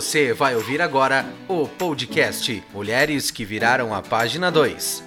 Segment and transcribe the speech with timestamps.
[0.00, 5.04] Você vai ouvir agora o podcast Mulheres que Viraram a Página 2.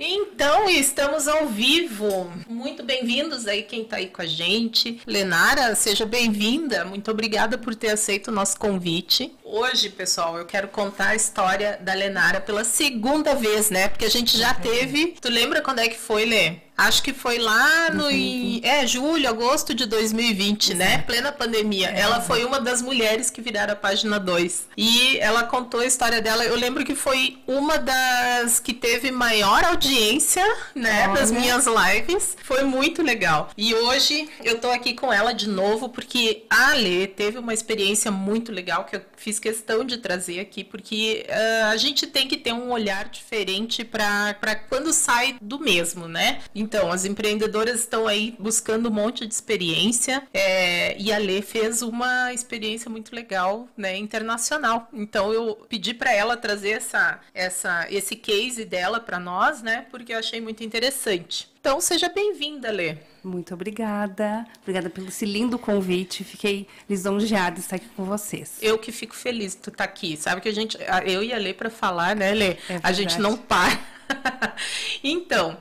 [0.00, 2.32] Então, estamos ao vivo.
[2.48, 5.02] Muito bem-vindos aí quem está aí com a gente.
[5.06, 6.82] Lenara, seja bem-vinda.
[6.86, 9.34] Muito obrigada por ter aceito o nosso convite.
[9.48, 13.86] Hoje, pessoal, eu quero contar a história da Lenara pela segunda vez, né?
[13.86, 15.14] Porque a gente já teve.
[15.20, 16.56] Tu lembra quando é que foi, Lê?
[16.76, 18.60] Acho que foi lá no uhum.
[18.62, 20.84] é, julho, agosto de 2020, né?
[20.84, 20.98] Exato.
[20.98, 21.04] né?
[21.06, 21.90] Plena pandemia.
[21.90, 22.00] É.
[22.00, 24.68] Ela foi uma das mulheres que viraram a página 2.
[24.76, 26.44] E ela contou a história dela.
[26.44, 30.44] Eu lembro que foi uma das que teve maior audiência,
[30.74, 31.08] né?
[31.08, 31.20] Olha.
[31.20, 32.36] Das minhas lives.
[32.42, 33.48] Foi muito legal.
[33.56, 38.10] E hoje eu tô aqui com ela de novo, porque a Ale teve uma experiência
[38.10, 42.36] muito legal que eu fiz questão de trazer aqui, porque uh, a gente tem que
[42.36, 44.34] ter um olhar diferente para
[44.68, 46.40] quando sai do mesmo, né?
[46.54, 51.82] Então, as empreendedoras estão aí buscando um monte de experiência é, e a Lê fez
[51.82, 54.88] uma experiência muito legal, né, internacional.
[54.92, 60.12] Então, eu pedi para ela trazer essa, essa, esse case dela para nós, né, porque
[60.12, 61.55] eu achei muito interessante.
[61.66, 62.96] Então, seja bem-vinda, Lê.
[63.24, 64.46] Muito obrigada.
[64.62, 66.22] Obrigada pelo esse lindo convite.
[66.22, 68.56] Fiquei lisonjeada de estar aqui com vocês.
[68.62, 70.16] Eu que fico feliz de tu estar aqui.
[70.16, 72.50] Sabe que a gente, eu e a Lê para falar, né, Lê?
[72.50, 73.80] É a gente não para.
[75.02, 75.56] então,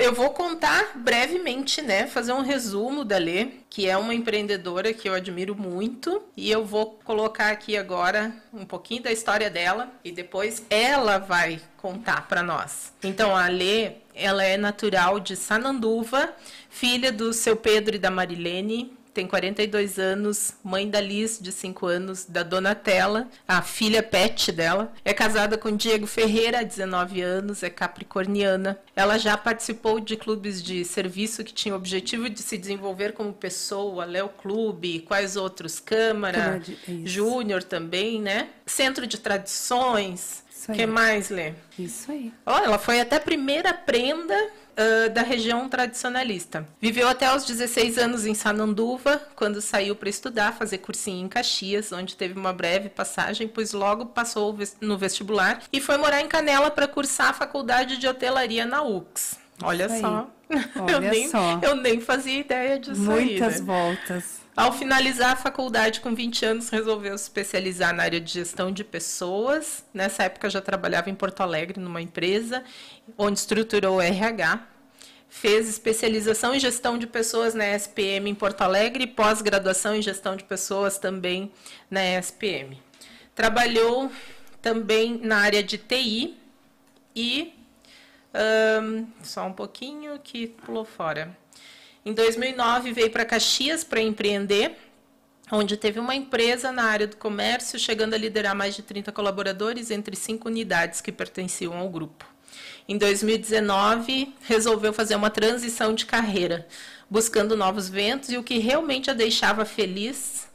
[0.00, 2.06] eu vou contar brevemente, né?
[2.06, 6.22] Fazer um resumo da Lê, que é uma empreendedora que eu admiro muito.
[6.36, 11.60] E eu vou colocar aqui agora um pouquinho da história dela e depois ela vai
[11.76, 12.92] contar para nós.
[13.02, 16.34] Então, a Lê, ela é natural de Sananduva,
[16.68, 21.86] filha do seu Pedro e da Marilene tem 42 anos, mãe da Liz, de 5
[21.86, 24.92] anos, da Donatella, a filha pet dela.
[25.04, 28.78] É casada com Diego Ferreira, há 19 anos, é capricorniana.
[28.94, 33.32] Ela já participou de clubes de serviço que tinham o objetivo de se desenvolver como
[33.32, 35.80] pessoa, Léo Clube, quais outros?
[35.80, 38.50] Câmara, é Júnior também, né?
[38.66, 40.44] Centro de Tradições.
[40.68, 41.54] O que mais, Lê?
[41.78, 42.32] Isso aí.
[42.44, 46.66] Olha, ela foi até primeira prenda uh, da região tradicionalista.
[46.80, 51.90] Viveu até os 16 anos em Sananduva, quando saiu para estudar, fazer cursinho em Caxias,
[51.90, 56.70] onde teve uma breve passagem, pois logo passou no vestibular e foi morar em Canela
[56.70, 59.38] para cursar a faculdade de hotelaria na UX.
[59.62, 60.30] Olha só.
[60.80, 61.60] Olha eu, nem, só.
[61.62, 63.66] eu nem fazia ideia disso Muitas aí, né?
[63.66, 64.40] voltas.
[64.58, 68.82] Ao finalizar a faculdade com 20 anos, resolveu se especializar na área de gestão de
[68.82, 69.84] pessoas.
[69.94, 72.64] Nessa época já trabalhava em Porto Alegre numa empresa
[73.16, 74.66] onde estruturou o RH.
[75.28, 80.34] Fez especialização em gestão de pessoas na SPM em Porto Alegre e pós-graduação em gestão
[80.34, 81.52] de pessoas também
[81.88, 82.82] na SPM.
[83.36, 84.10] Trabalhou
[84.60, 86.36] também na área de TI
[87.14, 87.54] e
[88.82, 91.36] um, só um pouquinho que pulou fora.
[92.08, 94.74] Em 2009 veio para Caxias para empreender,
[95.52, 99.90] onde teve uma empresa na área do comércio, chegando a liderar mais de 30 colaboradores
[99.90, 102.24] entre cinco unidades que pertenciam ao grupo.
[102.88, 106.66] Em 2019, resolveu fazer uma transição de carreira,
[107.10, 110.48] buscando novos ventos e o que realmente a deixava feliz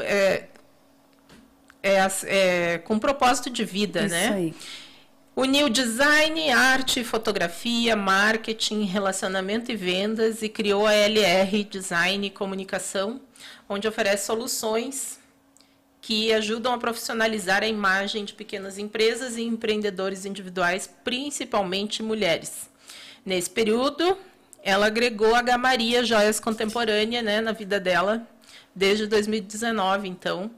[0.00, 0.48] é,
[1.84, 4.28] é, é, com propósito de vida, Isso né?
[4.32, 4.54] Aí.
[5.40, 13.22] Uniu design, arte, fotografia, marketing, relacionamento e vendas e criou a LR Design e Comunicação,
[13.66, 15.18] onde oferece soluções
[16.02, 22.68] que ajudam a profissionalizar a imagem de pequenas empresas e empreendedores individuais, principalmente mulheres.
[23.24, 24.18] Nesse período,
[24.62, 28.28] ela agregou a Gamaria Joias Contemporânea né, na vida dela,
[28.74, 30.50] desde 2019, então,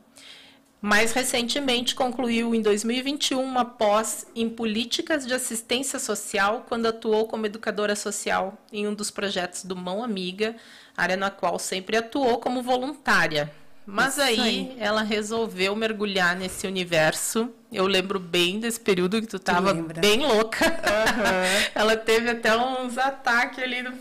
[0.83, 7.47] mais recentemente, concluiu em 2021 uma pós em políticas de assistência social, quando atuou como
[7.47, 10.57] educadora social em um dos projetos do Mão Amiga,
[10.97, 13.49] área na qual sempre atuou como voluntária.
[13.87, 17.49] Mas aí, aí, ela resolveu mergulhar nesse universo.
[17.73, 20.67] Eu lembro bem desse período que tu estava bem louca.
[20.67, 21.71] Uhum.
[21.77, 23.93] ela teve até uns ataques ali no,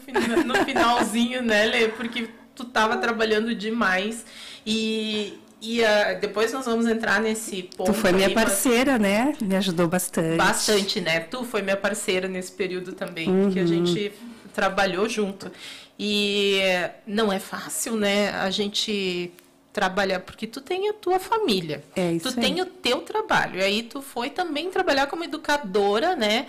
[0.46, 1.88] no finalzinho, né, Lê?
[1.90, 4.26] Porque tu estava trabalhando demais.
[4.66, 7.94] E, e uh, depois nós vamos entrar nesse ponto.
[7.94, 9.02] Tu foi minha parceira, mas...
[9.02, 9.34] né?
[9.40, 10.36] Me ajudou bastante.
[10.36, 11.20] Bastante, né?
[11.20, 13.52] Tu foi minha parceira nesse período também, uhum.
[13.52, 14.12] que a gente
[14.54, 15.52] trabalhou junto.
[16.00, 16.60] E
[17.06, 18.32] não é fácil, né?
[18.32, 19.32] A gente
[19.72, 22.36] trabalhar, porque tu tem a tua família, é tu aí.
[22.36, 26.48] tem o teu trabalho, e aí tu foi também trabalhar como educadora, né?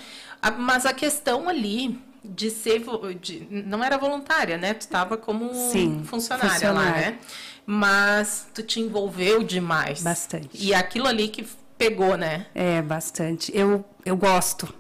[0.59, 2.83] Mas a questão ali de ser,
[3.21, 4.75] de, não era voluntária, né?
[4.75, 7.19] Tu estava como Sim, funcionária, funcionária lá, né?
[7.67, 10.03] Mas tu te envolveu demais.
[10.03, 10.51] Bastante.
[10.55, 11.47] E aquilo ali que
[11.79, 12.47] pegou, né?
[12.55, 13.51] É, bastante.
[13.55, 14.73] Eu, eu gosto.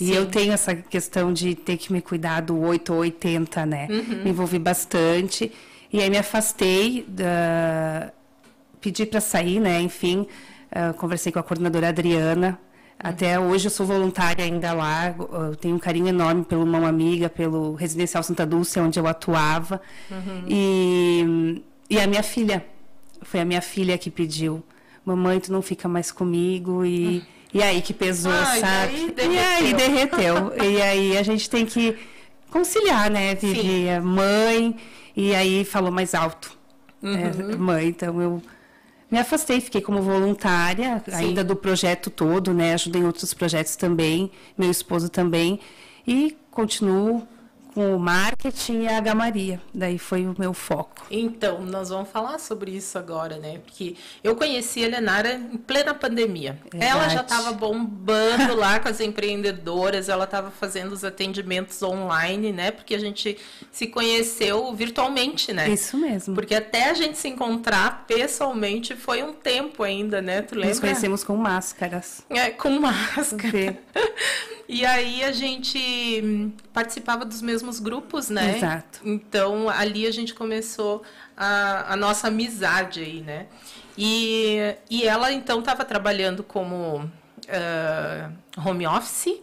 [0.00, 0.14] E Sim.
[0.14, 3.88] eu tenho essa questão de ter que me cuidar do 8 ou 80, né?
[3.90, 4.22] Uhum.
[4.24, 5.52] Me envolvi bastante.
[5.92, 8.12] E aí me afastei da...
[8.80, 9.80] pedi para sair, né?
[9.80, 10.26] Enfim,
[10.70, 12.58] uh, conversei com a coordenadora Adriana.
[12.98, 15.14] Até hoje eu sou voluntária ainda lá.
[15.18, 19.80] Eu tenho um carinho enorme pelo Mão Amiga, pelo Residencial Santa Dulce, onde eu atuava.
[20.10, 20.44] Uhum.
[20.48, 22.64] E, e a minha filha,
[23.22, 24.62] foi a minha filha que pediu:
[25.04, 26.84] Mamãe, tu não fica mais comigo?
[26.84, 29.14] E, e aí que pesou, Ai, sabe?
[29.16, 30.52] E aí derreteu.
[30.62, 31.96] e aí a gente tem que
[32.50, 33.34] conciliar, né?
[33.34, 34.76] Vivi mãe,
[35.16, 36.56] e aí falou mais alto.
[37.02, 37.52] Uhum.
[37.52, 38.42] É, mãe, então eu
[39.10, 41.14] me afastei, fiquei como voluntária, Sim.
[41.14, 42.74] ainda do projeto todo, né?
[42.74, 45.60] Ajudei em outros projetos também, meu esposo também,
[46.06, 47.26] e continuo
[47.78, 49.60] com o marketing e a gamaria.
[49.72, 51.06] Daí foi o meu foco.
[51.08, 53.60] Então, nós vamos falar sobre isso agora, né?
[53.64, 53.94] Porque
[54.24, 56.58] eu conheci a Lenara em plena pandemia.
[56.72, 56.84] Verdade.
[56.84, 62.72] Ela já estava bombando lá com as empreendedoras, ela estava fazendo os atendimentos online, né?
[62.72, 63.38] Porque a gente
[63.70, 65.70] se conheceu virtualmente, né?
[65.70, 66.34] Isso mesmo.
[66.34, 70.42] Porque até a gente se encontrar pessoalmente foi um tempo ainda, né?
[70.42, 70.70] Tu lembra?
[70.70, 72.22] Nos conhecemos com máscaras.
[72.28, 73.78] É, com máscara.
[74.68, 78.56] E aí a gente participava dos mesmos grupos, né?
[78.56, 79.00] Exato.
[79.04, 81.02] Então ali a gente começou
[81.36, 83.46] a, a nossa amizade aí, né?
[83.96, 89.34] E, e ela então estava trabalhando como uh, home office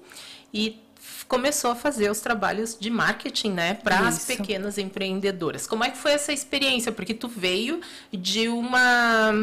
[0.53, 0.81] e
[1.27, 5.65] começou a fazer os trabalhos de marketing, né, para as pequenas empreendedoras.
[5.67, 6.91] Como é que foi essa experiência?
[6.91, 7.81] Porque tu veio
[8.11, 9.33] de uma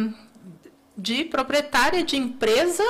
[0.97, 2.85] de proprietária de empresa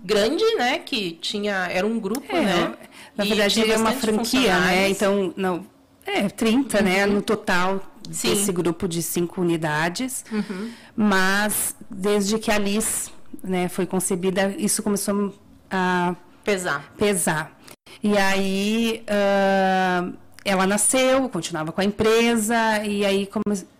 [0.00, 0.78] grande, né?
[0.78, 1.68] Que tinha.
[1.70, 2.76] Era um grupo, é, né?
[3.18, 4.88] Na verdade, é uma franquia, né?
[4.88, 5.66] Então, não.
[6.06, 6.96] É, 30, né, uhum.
[6.96, 7.06] né?
[7.06, 8.30] No total Sim.
[8.30, 10.24] desse grupo de cinco unidades.
[10.30, 10.70] Uhum.
[10.96, 13.12] Mas desde que a Liz
[13.42, 15.34] né, foi concebida, isso começou
[15.70, 16.92] a pesar.
[16.96, 17.58] pesar.
[18.02, 23.28] E aí uh, ela nasceu, continuava com a empresa, e aí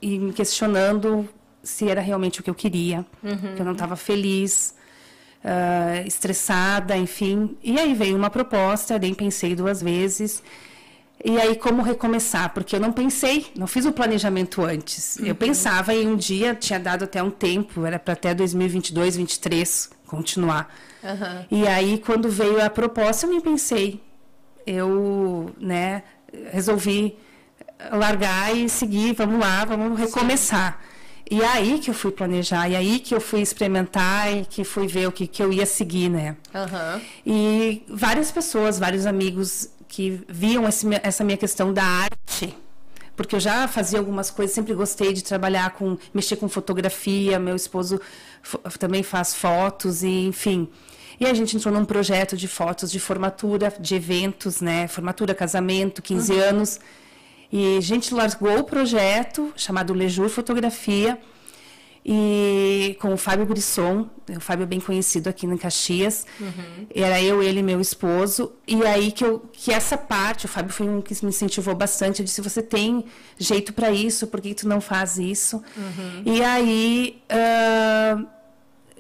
[0.03, 1.29] e me questionando
[1.63, 3.55] se era realmente o que eu queria, uhum.
[3.55, 4.75] que eu não estava feliz
[5.45, 7.57] uh, estressada, enfim.
[7.63, 10.43] E aí veio uma proposta, nem pensei duas vezes.
[11.25, 12.55] E aí, como recomeçar?
[12.55, 15.17] Porque eu não pensei, não fiz o planejamento antes.
[15.17, 15.27] Uhum.
[15.27, 19.91] Eu pensava em um dia, tinha dado até um tempo, era para até 2022, 2023
[20.07, 20.73] continuar.
[21.03, 21.47] Uhum.
[21.51, 24.01] E aí, quando veio a proposta, eu nem pensei.
[24.65, 26.05] Eu, né,
[26.53, 27.17] resolvi
[27.91, 30.81] largar e seguir, vamos lá, vamos recomeçar.
[30.81, 30.88] Sim.
[31.31, 34.87] E aí que eu fui planejar, e aí que eu fui experimentar e que fui
[34.87, 36.37] ver o que, que eu ia seguir, né?
[36.55, 37.01] Uhum.
[37.27, 42.57] E várias pessoas, vários amigos que viam esse, essa minha questão da arte,
[43.15, 47.57] porque eu já fazia algumas coisas, sempre gostei de trabalhar com, mexer com fotografia, meu
[47.57, 48.01] esposo
[48.79, 50.69] também faz fotos, e enfim.
[51.21, 54.87] E a gente entrou num projeto de fotos de formatura, de eventos, né?
[54.87, 56.41] Formatura, casamento, 15 uhum.
[56.41, 56.81] anos.
[57.51, 61.19] E a gente largou o projeto chamado Lejur Fotografia
[62.11, 66.25] e com o Fábio Brisson, o Fábio é bem conhecido aqui em Caxias.
[66.41, 66.87] Uhum.
[66.95, 68.53] Era eu, ele e meu esposo.
[68.67, 72.21] E aí que, eu, que essa parte, o Fábio foi um que me incentivou bastante.
[72.21, 73.05] Eu disse: você tem
[73.37, 75.63] jeito para isso, por que tu não faz isso?
[75.77, 76.23] Uhum.
[76.25, 77.23] E aí.
[77.31, 78.38] Uh,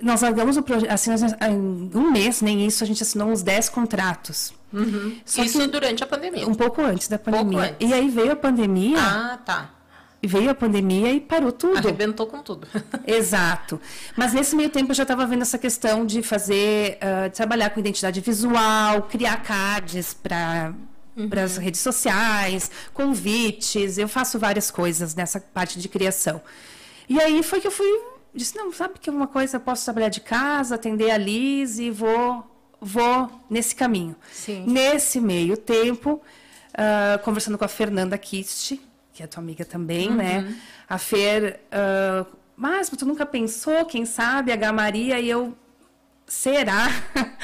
[0.02, 3.68] nós largamos o projeto, assim, em um mês, nem isso, a gente assinou uns 10
[3.68, 4.52] contratos.
[4.72, 5.18] Uhum.
[5.26, 6.46] Isso durante a pandemia?
[6.46, 7.70] Um pouco antes da pandemia.
[7.70, 7.90] Antes.
[7.90, 8.98] E aí veio a pandemia.
[8.98, 9.70] Ah, tá.
[10.22, 11.78] Veio a pandemia e parou tudo.
[11.78, 12.66] Arrebentou com tudo.
[13.06, 13.80] Exato.
[14.16, 17.78] Mas nesse meio tempo eu já estava vendo essa questão de fazer, uh, trabalhar com
[17.78, 20.74] identidade visual, criar cards para
[21.16, 21.28] uhum.
[21.28, 23.96] para as redes sociais, convites.
[23.96, 26.40] Eu faço várias coisas nessa parte de criação.
[27.08, 27.88] E aí foi que eu fui
[28.34, 31.90] disse, não, sabe que uma coisa, eu posso trabalhar de casa, atender a Liz e
[31.90, 32.44] vou,
[32.80, 34.14] vou nesse caminho.
[34.30, 34.64] Sim.
[34.66, 36.20] Nesse meio tempo,
[36.74, 38.80] uh, conversando com a Fernanda Kist,
[39.12, 40.38] que é tua amiga também, né?
[40.38, 40.44] uhum.
[40.44, 40.56] né?
[40.88, 45.56] A Fer, uh, mas tu nunca pensou, quem sabe, a Gamaria, e eu,
[46.26, 46.88] será?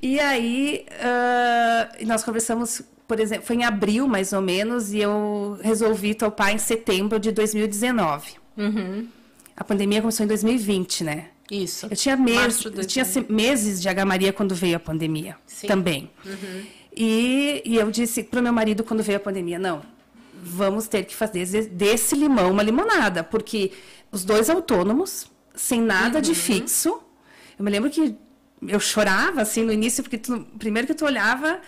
[0.00, 5.58] e aí, uh, nós conversamos, por exemplo, foi em abril, mais ou menos, e eu
[5.62, 8.34] resolvi topar em setembro de 2019.
[8.56, 9.08] Uhum.
[9.56, 11.28] A pandemia começou em 2020, né?
[11.50, 11.86] Isso.
[11.90, 14.04] Eu tinha, meses, eu tinha meses de H.
[14.04, 15.66] Maria quando veio a pandemia Sim.
[15.66, 16.10] também.
[16.24, 16.62] Uhum.
[16.96, 19.82] E, e eu disse para o meu marido quando veio a pandemia, não,
[20.42, 23.72] vamos ter que fazer desse limão uma limonada, porque
[24.10, 26.22] os dois autônomos, sem nada uhum.
[26.22, 27.00] de fixo.
[27.58, 28.16] Eu me lembro que
[28.66, 31.60] eu chorava assim no início, porque tu, primeiro que tu olhava,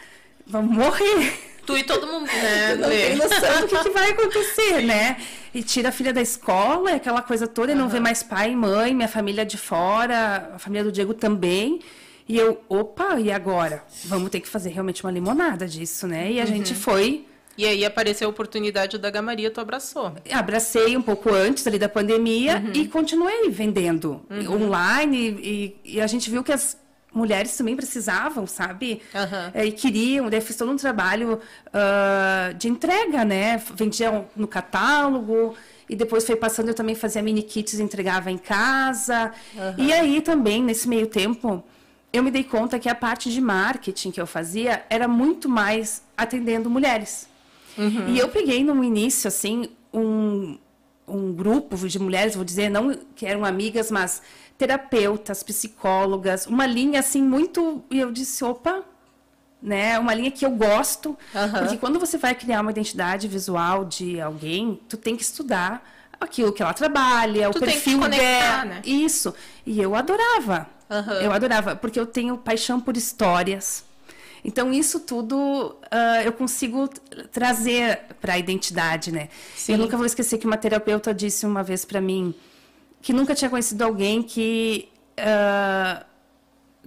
[0.47, 1.54] vamos morrer.
[1.67, 2.75] Tu e todo mundo, né?
[2.75, 5.17] não tem noção do que, que, vai acontecer, né?
[5.55, 8.57] E tira a filha da escola, aquela coisa toda, e não vê mais pai e
[8.57, 11.81] mãe, minha família de fora, a família do Diego também.
[12.29, 13.85] E eu, opa, e agora?
[14.05, 16.33] Vamos ter que fazer realmente uma limonada disso, né?
[16.33, 16.49] E a uhum.
[16.49, 20.13] gente foi E aí apareceu a oportunidade da Gamaria, tu abraçou.
[20.33, 22.73] Abracei um pouco antes ali da pandemia uhum.
[22.75, 24.65] e continuei vendendo uhum.
[24.65, 26.77] online e, e, a gente viu que as
[27.15, 29.01] mulheres também precisavam, sabe?
[29.15, 29.63] Uhum.
[29.63, 33.63] E queriam, daí fiz todo um trabalho uh, de entrega, né?
[33.75, 35.55] Vendia no catálogo
[35.89, 39.33] e depois foi passando, eu também fazia mini kits, entregava em casa.
[39.77, 41.63] E aí também, nesse meio tempo,
[42.13, 46.03] eu me dei conta que a parte de marketing que eu fazia era muito mais
[46.17, 47.29] atendendo mulheres.
[47.77, 48.09] Uhum.
[48.09, 50.57] E eu peguei no início, assim, um,
[51.07, 54.23] um grupo de mulheres, vou dizer, não que eram amigas, mas
[54.57, 57.85] terapeutas, psicólogas, uma linha assim muito.
[57.91, 58.83] E eu disse, opa,
[59.61, 59.99] né?
[59.99, 61.53] Uma linha que eu gosto, uhum.
[61.59, 65.83] porque quando você vai criar uma identidade visual de alguém, tu tem que estudar
[66.21, 68.83] aquilo que ela trabalha, tu o perfil dela, né?
[68.85, 69.35] isso.
[69.65, 70.69] E eu adorava.
[70.89, 71.15] Uhum.
[71.15, 73.85] Eu adorava, porque eu tenho paixão por histórias.
[74.45, 76.89] Então, isso tudo uh, eu consigo
[77.33, 79.29] trazer para a identidade, né?
[79.57, 79.73] Sim.
[79.73, 82.35] Eu nunca vou esquecer que uma terapeuta disse uma vez para mim
[83.01, 86.05] que nunca tinha conhecido alguém que uh,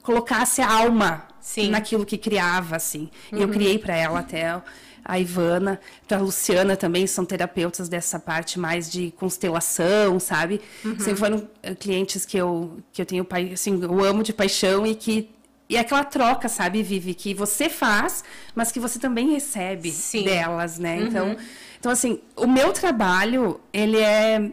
[0.01, 1.69] colocasse a alma Sim.
[1.69, 3.09] naquilo que criava, assim.
[3.31, 3.39] Uhum.
[3.39, 4.61] E eu criei para ela até
[5.03, 10.59] a Ivana, para a Luciana também, são terapeutas dessa parte mais de constelação, sabe?
[10.83, 10.99] Uhum.
[10.99, 14.95] Sempre foram eh, clientes que eu, que eu tenho, assim, eu amo de paixão e
[14.95, 15.29] que
[15.69, 18.23] e é aquela troca, sabe, Vivi, que você faz,
[18.55, 20.23] mas que você também recebe Sim.
[20.23, 20.97] delas, né?
[20.97, 21.07] Uhum.
[21.07, 21.37] Então,
[21.79, 24.51] então, assim, o meu trabalho, ele é...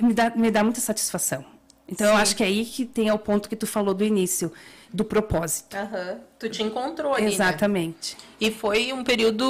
[0.00, 1.44] Me dá, me dá muita satisfação.
[1.86, 2.12] Então, Sim.
[2.12, 4.52] eu acho que é aí que tem o ponto que tu falou do início,
[4.92, 5.76] do propósito.
[5.76, 6.18] Uhum.
[6.38, 7.30] Tu te encontrou ali, né?
[7.30, 8.16] Exatamente.
[8.16, 8.22] Né?
[8.40, 9.46] E foi um período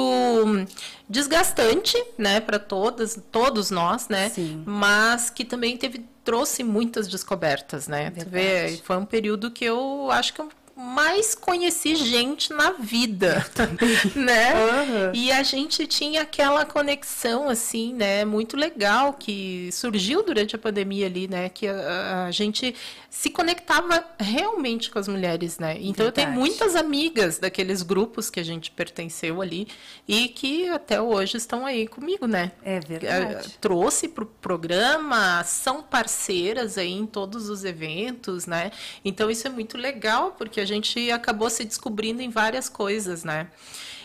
[1.07, 4.29] desgastante, né, para todas, todos nós, né?
[4.29, 4.63] Sim.
[4.65, 8.11] Mas que também teve trouxe muitas descobertas, né?
[8.11, 13.45] Tu vê, foi um período que eu acho que eu mais conheci gente na vida,
[14.13, 14.53] né?
[14.53, 15.11] Uhum.
[15.13, 21.05] E a gente tinha aquela conexão assim, né, muito legal que surgiu durante a pandemia
[21.05, 22.75] ali, né, que a, a gente
[23.15, 25.77] se conectava realmente com as mulheres, né?
[25.79, 26.07] Então Verdade.
[26.07, 29.69] eu tenho muitas amigas daqueles grupos que a gente pertenceu ali
[30.05, 32.51] e que até hoje estão aí comigo, né?
[32.61, 33.57] É verdade.
[33.61, 38.69] Trouxe para o programa, são parceiras aí em todos os eventos, né?
[39.03, 43.47] Então isso é muito legal porque a gente acabou se descobrindo em várias coisas, né?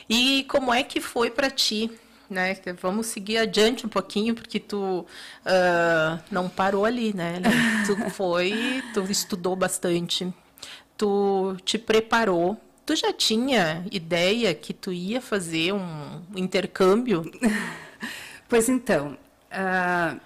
[0.08, 1.90] E como é que foi para ti?
[2.28, 2.56] Né?
[2.80, 7.40] Vamos seguir adiante um pouquinho, porque tu uh, não parou ali, né?
[7.86, 10.32] Tu foi, tu estudou bastante,
[10.96, 12.56] tu te preparou.
[12.86, 17.24] Tu já tinha ideia que tu ia fazer um intercâmbio?
[18.48, 19.16] Pois então,
[19.52, 20.20] uh,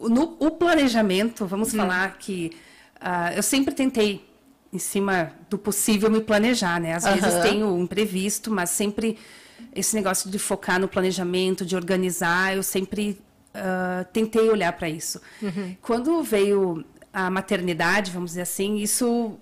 [0.00, 1.76] no o planejamento, vamos hum.
[1.76, 2.50] falar que
[2.96, 4.28] uh, eu sempre tentei
[4.72, 6.94] em cima do possível me planejar, né?
[6.94, 7.16] Às uhum.
[7.16, 9.18] vezes tem o imprevisto, mas sempre
[9.74, 13.20] esse negócio de focar no planejamento, de organizar, eu sempre
[13.54, 15.20] uh, tentei olhar para isso.
[15.42, 15.76] Uhum.
[15.82, 19.38] Quando veio a maternidade, vamos dizer assim, isso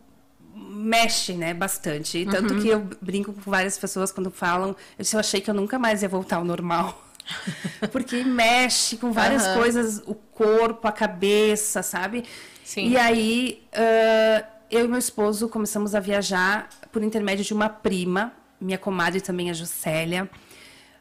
[0.54, 2.26] mexe, né, bastante.
[2.26, 2.61] Tanto uhum.
[2.61, 5.78] que eu brinco com várias pessoas quando falam, eu, disse, eu achei que eu nunca
[5.78, 7.04] mais ia voltar ao normal.
[7.92, 9.54] Porque mexe com várias uhum.
[9.54, 12.25] coisas, o corpo, a cabeça, sabe?
[12.64, 12.88] Sim.
[12.88, 18.32] E aí, uh, eu e meu esposo começamos a viajar por intermédio de uma prima,
[18.60, 20.28] minha comadre também, a Juscelia,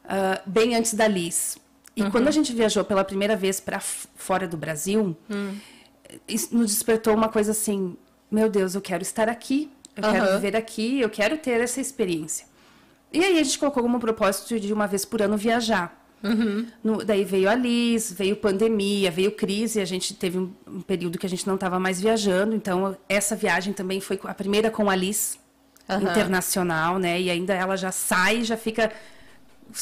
[0.05, 1.57] uh, bem antes da Liz.
[1.95, 2.11] E uhum.
[2.11, 5.59] quando a gente viajou pela primeira vez para fora do Brasil, uhum.
[6.51, 7.97] nos despertou uma coisa assim:
[8.29, 10.11] meu Deus, eu quero estar aqui, eu uhum.
[10.11, 12.45] quero viver aqui, eu quero ter essa experiência.
[13.11, 16.06] E aí a gente colocou como propósito de uma vez por ano viajar.
[16.23, 16.65] Uhum.
[16.83, 21.17] No, daí veio a Liz, veio pandemia, veio crise, a gente teve um, um período
[21.17, 24.89] que a gente não estava mais viajando, então essa viagem também foi a primeira com
[24.89, 25.37] a Liz,
[25.89, 26.01] uhum.
[26.01, 27.19] internacional, né?
[27.21, 28.91] E ainda ela já sai, já fica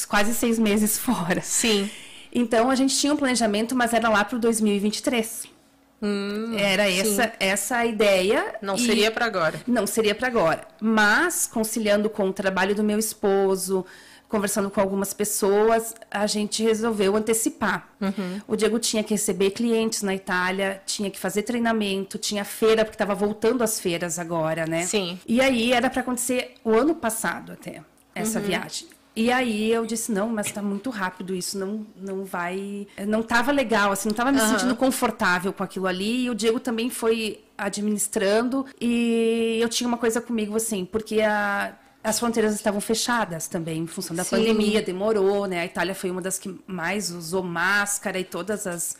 [0.08, 1.40] quase seis meses fora.
[1.40, 1.90] Sim.
[2.32, 5.56] Então a gente tinha um planejamento, mas era lá para o 2023.
[6.02, 7.30] Hum, era essa sim.
[7.40, 8.54] essa a ideia.
[8.60, 9.60] Não seria para agora.
[9.66, 10.66] Não seria para agora.
[10.80, 13.86] Mas conciliando com o trabalho do meu esposo,
[14.28, 17.88] conversando com algumas pessoas, a gente resolveu antecipar.
[18.00, 18.40] Uhum.
[18.46, 22.94] O Diego tinha que receber clientes na Itália, tinha que fazer treinamento, tinha feira, porque
[22.94, 24.84] estava voltando às feiras agora, né?
[24.84, 25.18] Sim.
[25.26, 27.82] E aí era para acontecer o ano passado até,
[28.14, 28.44] essa uhum.
[28.44, 28.88] viagem.
[29.14, 32.86] E aí eu disse, não, mas está muito rápido isso, não, não vai...
[33.08, 34.48] Não estava legal, assim, não estava me uhum.
[34.50, 36.24] sentindo confortável com aquilo ali.
[36.24, 38.66] E o Diego também foi administrando.
[38.78, 41.74] E eu tinha uma coisa comigo, assim, porque a
[42.06, 44.36] as fronteiras estavam fechadas também, em função da Sim.
[44.36, 45.60] pandemia, demorou, né?
[45.60, 48.96] A Itália foi uma das que mais usou máscara e todas as,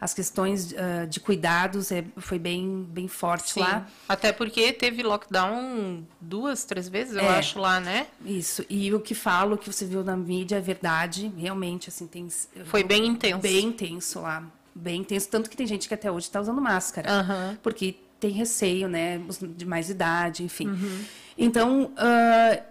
[0.00, 3.60] as questões uh, de cuidados é, foi bem, bem forte Sim.
[3.60, 3.86] lá.
[4.08, 8.08] Até porque teve lockdown duas, três vezes, eu é, acho, lá, né?
[8.24, 8.64] Isso.
[8.68, 11.32] E o que falo, o que você viu na mídia, é verdade.
[11.36, 12.26] Realmente, assim, tem.
[12.64, 13.40] Foi bem intenso.
[13.40, 14.42] Bem intenso lá.
[14.74, 15.28] Bem intenso.
[15.28, 17.08] Tanto que tem gente que até hoje está usando máscara.
[17.22, 17.56] Uhum.
[17.62, 19.20] Porque tem receio, né?
[19.56, 20.66] De mais idade, enfim.
[20.66, 21.04] Uhum.
[21.38, 21.92] Então.
[21.94, 22.62] Uh,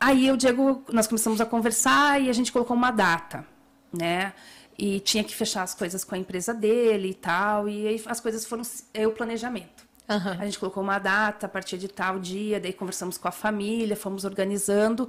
[0.00, 3.46] aí o Diego, nós começamos a conversar e a gente colocou uma data,
[3.92, 4.34] né?
[4.78, 7.68] e tinha que fechar as coisas com a empresa dele e tal.
[7.68, 8.62] E aí as coisas foram
[8.94, 9.88] é o planejamento.
[10.08, 10.40] Uhum.
[10.40, 13.96] A gente colocou uma data a partir de tal dia, daí conversamos com a família,
[13.96, 15.08] fomos organizando.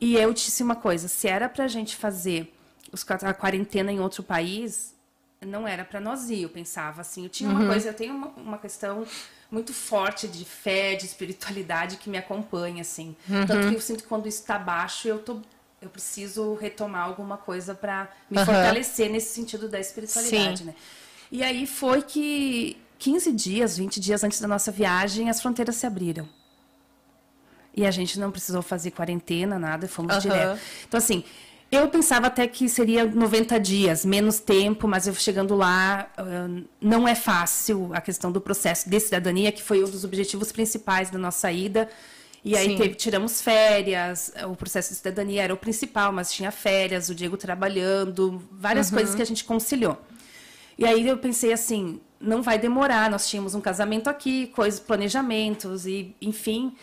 [0.00, 2.52] E eu disse uma coisa: se era para a gente fazer
[3.22, 4.94] a quarentena em outro país,
[5.40, 6.42] não era para nós ir.
[6.42, 7.22] Eu pensava assim.
[7.24, 7.68] Eu tinha uma uhum.
[7.68, 9.06] coisa, eu tenho uma, uma, questão
[9.50, 13.16] muito forte de fé, de espiritualidade que me acompanha, assim.
[13.28, 13.46] Uhum.
[13.46, 15.40] Tanto que eu sinto que quando isso está baixo, eu tô
[15.80, 18.46] eu preciso retomar alguma coisa para me uhum.
[18.46, 20.64] fortalecer nesse sentido da espiritualidade, Sim.
[20.64, 20.74] né?
[21.30, 25.86] E aí foi que 15 dias, 20 dias antes da nossa viagem, as fronteiras se
[25.86, 26.28] abriram.
[27.74, 30.20] E a gente não precisou fazer quarentena, nada, fomos uhum.
[30.20, 30.60] direto.
[30.88, 31.22] Então, assim,
[31.70, 36.08] eu pensava até que seria 90 dias, menos tempo, mas eu chegando lá,
[36.80, 41.10] não é fácil a questão do processo de cidadania, que foi um dos objetivos principais
[41.10, 41.88] da nossa ida.
[42.44, 47.08] E aí teve, tiramos férias, o processo de cidadania era o principal, mas tinha férias,
[47.08, 48.94] o Diego trabalhando, várias uhum.
[48.94, 50.00] coisas que a gente conciliou.
[50.78, 55.86] E aí eu pensei assim, não vai demorar, nós tínhamos um casamento aqui, coisas, planejamentos
[55.86, 56.76] e enfim.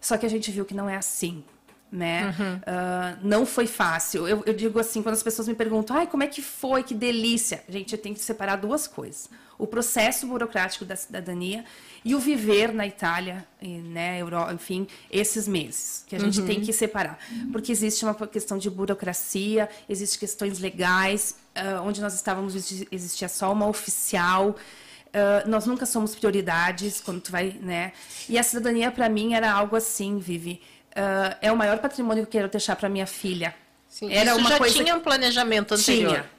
[0.00, 1.44] Só que a gente viu que não é assim,
[1.90, 2.34] né?
[2.38, 2.56] Uhum.
[2.56, 4.26] Uh, não foi fácil.
[4.26, 6.94] Eu, eu, digo assim, quando as pessoas me perguntam, ai, como é que foi, que
[6.94, 7.62] delícia.
[7.68, 9.30] Gente, eu tenho que separar duas coisas.
[9.58, 11.64] O processo burocrático da cidadania
[12.04, 16.46] e o viver na Itália, né, Europa, enfim, esses meses, que a gente uhum.
[16.46, 17.18] tem que separar.
[17.50, 22.54] Porque existe uma questão de burocracia, existem questões legais, uh, onde nós estávamos,
[22.92, 24.50] existia só uma oficial.
[24.50, 27.92] Uh, nós nunca somos prioridades quando tu vai, né?
[28.28, 30.60] E a cidadania para mim era algo assim, Vivi.
[30.96, 33.54] Uh, é o maior patrimônio que eu quero deixar para minha filha.
[33.86, 36.12] Sim, era isso uma já coisa tinha um planejamento anterior.
[36.12, 36.30] Tinha.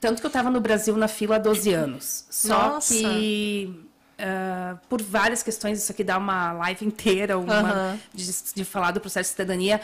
[0.00, 2.24] Tanto que eu estava no Brasil na fila há 12 anos.
[2.30, 2.94] Só Nossa.
[2.94, 7.98] que Uh, por várias questões, isso aqui dá uma live inteira uma, uhum.
[8.14, 9.80] de, de, falar do processo de cidadania.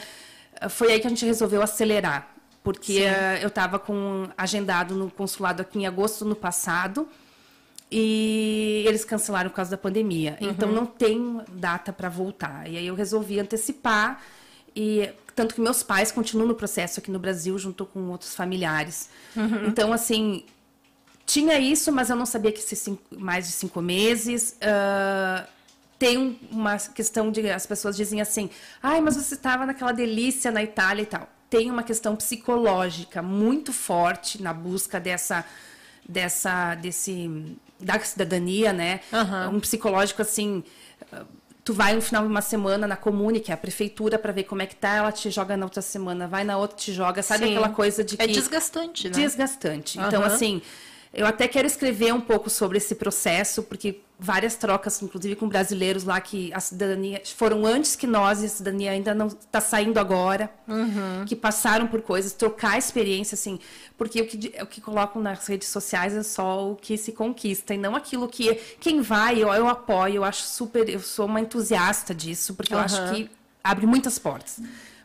[0.63, 2.29] Uh, foi aí que a gente resolveu acelerar,
[2.63, 3.03] porque
[3.41, 7.09] eu estava com agendado no consulado aqui em agosto no passado
[7.91, 10.37] e eles cancelaram por causa da pandemia.
[10.39, 10.49] Uhum.
[10.49, 12.69] Então não tem data para voltar.
[12.69, 14.23] E aí eu resolvi antecipar
[14.75, 19.09] e tanto que meus pais continuam no processo aqui no Brasil junto com outros familiares.
[19.35, 19.65] Uhum.
[19.67, 20.45] Então assim
[21.25, 24.57] tinha isso, mas eu não sabia que ser mais de cinco meses.
[24.61, 25.45] Uh,
[25.99, 27.49] tem uma questão de.
[27.49, 28.49] As pessoas dizem assim,
[28.81, 31.29] ai, mas você estava naquela delícia na Itália e tal.
[31.49, 35.45] Tem uma questão psicológica muito forte na busca dessa.
[36.07, 38.99] dessa desse da cidadania, né?
[39.11, 39.57] Uhum.
[39.57, 40.63] Um psicológico assim.
[41.63, 44.43] Tu vai no final de uma semana na comune, que é a prefeitura, para ver
[44.43, 47.21] como é que tá, ela te joga na outra semana, vai na outra, te joga,
[47.21, 47.51] sabe Sim.
[47.51, 48.23] aquela coisa de é que...
[48.23, 49.13] É desgastante, né?
[49.13, 49.99] Desgastante.
[49.99, 50.07] Uhum.
[50.07, 50.61] Então, assim,
[51.13, 56.03] eu até quero escrever um pouco sobre esse processo, porque várias trocas, inclusive com brasileiros
[56.03, 59.99] lá, que a cidadania foram antes que nós, e a cidadania ainda não está saindo
[59.99, 61.25] agora, uhum.
[61.25, 63.59] que passaram por coisas, trocar experiência, assim,
[63.97, 67.73] porque o que, o que colocam nas redes sociais é só o que se conquista,
[67.73, 71.41] e não aquilo que quem vai, eu, eu apoio, eu acho super, eu sou uma
[71.41, 72.79] entusiasta disso, porque uhum.
[72.79, 73.27] eu acho que
[73.63, 74.59] abre muitas portas.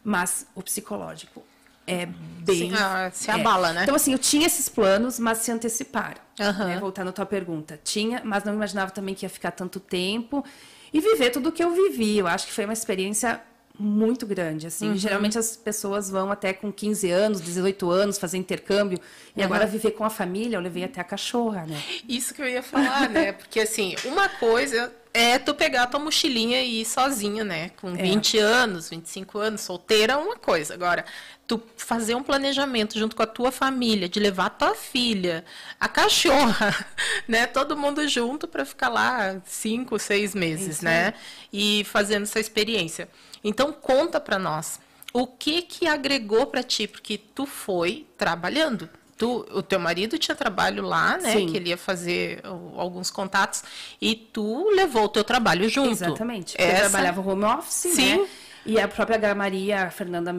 [0.04, 1.42] Mas o psicológico
[1.86, 2.72] é bem.
[2.74, 3.72] Ah, se abala, é.
[3.72, 3.82] né?
[3.82, 6.20] Então, assim, eu tinha esses planos, mas se anteciparam.
[6.38, 6.66] Uhum.
[6.66, 6.78] Né?
[6.78, 7.78] Voltando à tua pergunta.
[7.82, 10.44] Tinha, mas não imaginava também que ia ficar tanto tempo
[10.92, 12.18] e viver tudo o que eu vivi.
[12.18, 13.40] Eu acho que foi uma experiência
[13.78, 14.90] muito grande, assim.
[14.90, 14.96] Uhum.
[14.96, 18.98] Geralmente as pessoas vão até com 15 anos, 18 anos fazer intercâmbio
[19.34, 19.46] e uhum.
[19.46, 21.80] agora viver com a família, eu levei até a cachorra, né?
[22.08, 23.32] Isso que eu ia falar, né?
[23.34, 27.70] Porque assim, uma coisa é tu pegar a tua mochilinha e ir sozinha, né?
[27.80, 28.42] Com 20 é.
[28.42, 30.74] anos, 25 anos, solteira é uma coisa.
[30.74, 31.04] Agora,
[31.46, 35.44] tu fazer um planejamento junto com a tua família, de levar a tua filha,
[35.78, 36.74] a cachorra,
[37.28, 37.46] né?
[37.46, 40.84] Todo mundo junto para ficar lá cinco, seis meses, Isso.
[40.84, 41.14] né?
[41.52, 43.08] E fazendo essa experiência.
[43.44, 44.80] Então conta para nós
[45.12, 48.88] o que que agregou para ti, porque tu foi trabalhando.
[49.16, 51.32] Tu, o teu marido tinha trabalho lá, né?
[51.32, 51.46] Sim.
[51.46, 52.42] Que ele ia fazer
[52.76, 53.62] alguns contatos
[53.98, 55.92] e tu levou o teu trabalho junto.
[55.92, 56.54] Exatamente.
[56.58, 56.72] Essa...
[56.72, 58.18] Eu trabalhava home office, Sim.
[58.18, 58.28] né?
[58.66, 60.34] E a própria Maria, a Fernanda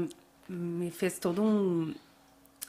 [0.49, 1.93] me fez todo um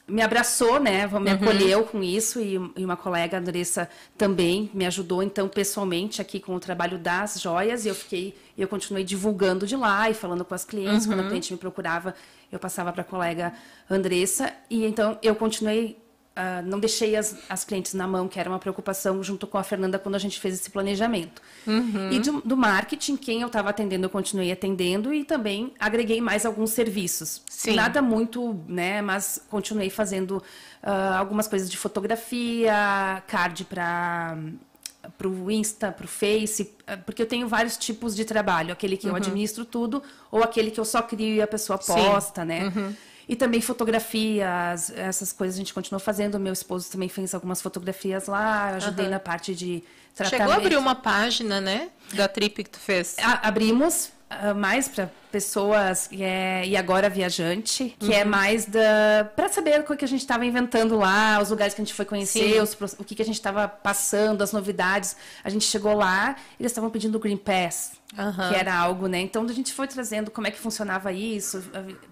[0.09, 1.07] me abraçou, né?
[1.07, 1.35] Me uhum.
[1.35, 6.55] acolheu com isso e, uma colega, a Andressa, também me ajudou, então, pessoalmente aqui com
[6.55, 7.85] o trabalho das joias.
[7.85, 11.05] E eu fiquei, eu continuei divulgando de lá e falando com as clientes.
[11.05, 11.13] Uhum.
[11.13, 11.29] Quando a uhum.
[11.29, 12.15] cliente me procurava,
[12.51, 13.53] eu passava para a colega
[13.89, 14.53] Andressa.
[14.71, 15.99] E então eu continuei
[16.39, 19.63] uh, não deixei as, as clientes na mão, que era uma preocupação junto com a
[19.65, 21.43] Fernanda quando a gente fez esse planejamento.
[21.67, 22.13] Uhum.
[22.13, 26.47] E do, do, marketing, quem eu estava atendendo, eu continuei atendendo e também agreguei mais
[26.47, 27.43] alguns serviços.
[27.51, 27.75] Sim.
[27.75, 29.03] Nada muito, né?
[29.03, 34.39] Mas continuei fazendo uh, algumas coisas de fotografia, card para
[35.17, 36.71] para o Insta, para o Face,
[37.07, 39.13] porque eu tenho vários tipos de trabalho, aquele que uhum.
[39.13, 42.47] eu administro tudo ou aquele que eu só crio e a pessoa posta, Sim.
[42.49, 42.73] né?
[42.77, 42.95] Uhum.
[43.29, 46.41] E também fotografias, essas coisas a gente continuou fazendo.
[46.41, 49.11] Meu esposo também fez algumas fotografias lá, ajudei uhum.
[49.11, 50.41] na parte de tratamento.
[50.41, 51.91] Chegou a abrir uma página, né?
[52.15, 53.17] Da trip que tu fez.
[53.19, 58.23] A, abrimos uh, mais para pessoas é, e agora viajante, que é uhum.
[58.23, 61.83] é mais da para saber o que a gente estava inventando lá, os lugares que
[61.83, 65.17] a gente foi conhecer, os, o que, que a gente estava passando, as novidades.
[65.45, 68.49] A gente chegou lá, eles estavam pedindo Green Pass, uhum.
[68.49, 69.21] que era algo, né?
[69.21, 71.63] Então a gente foi trazendo como é que funcionava isso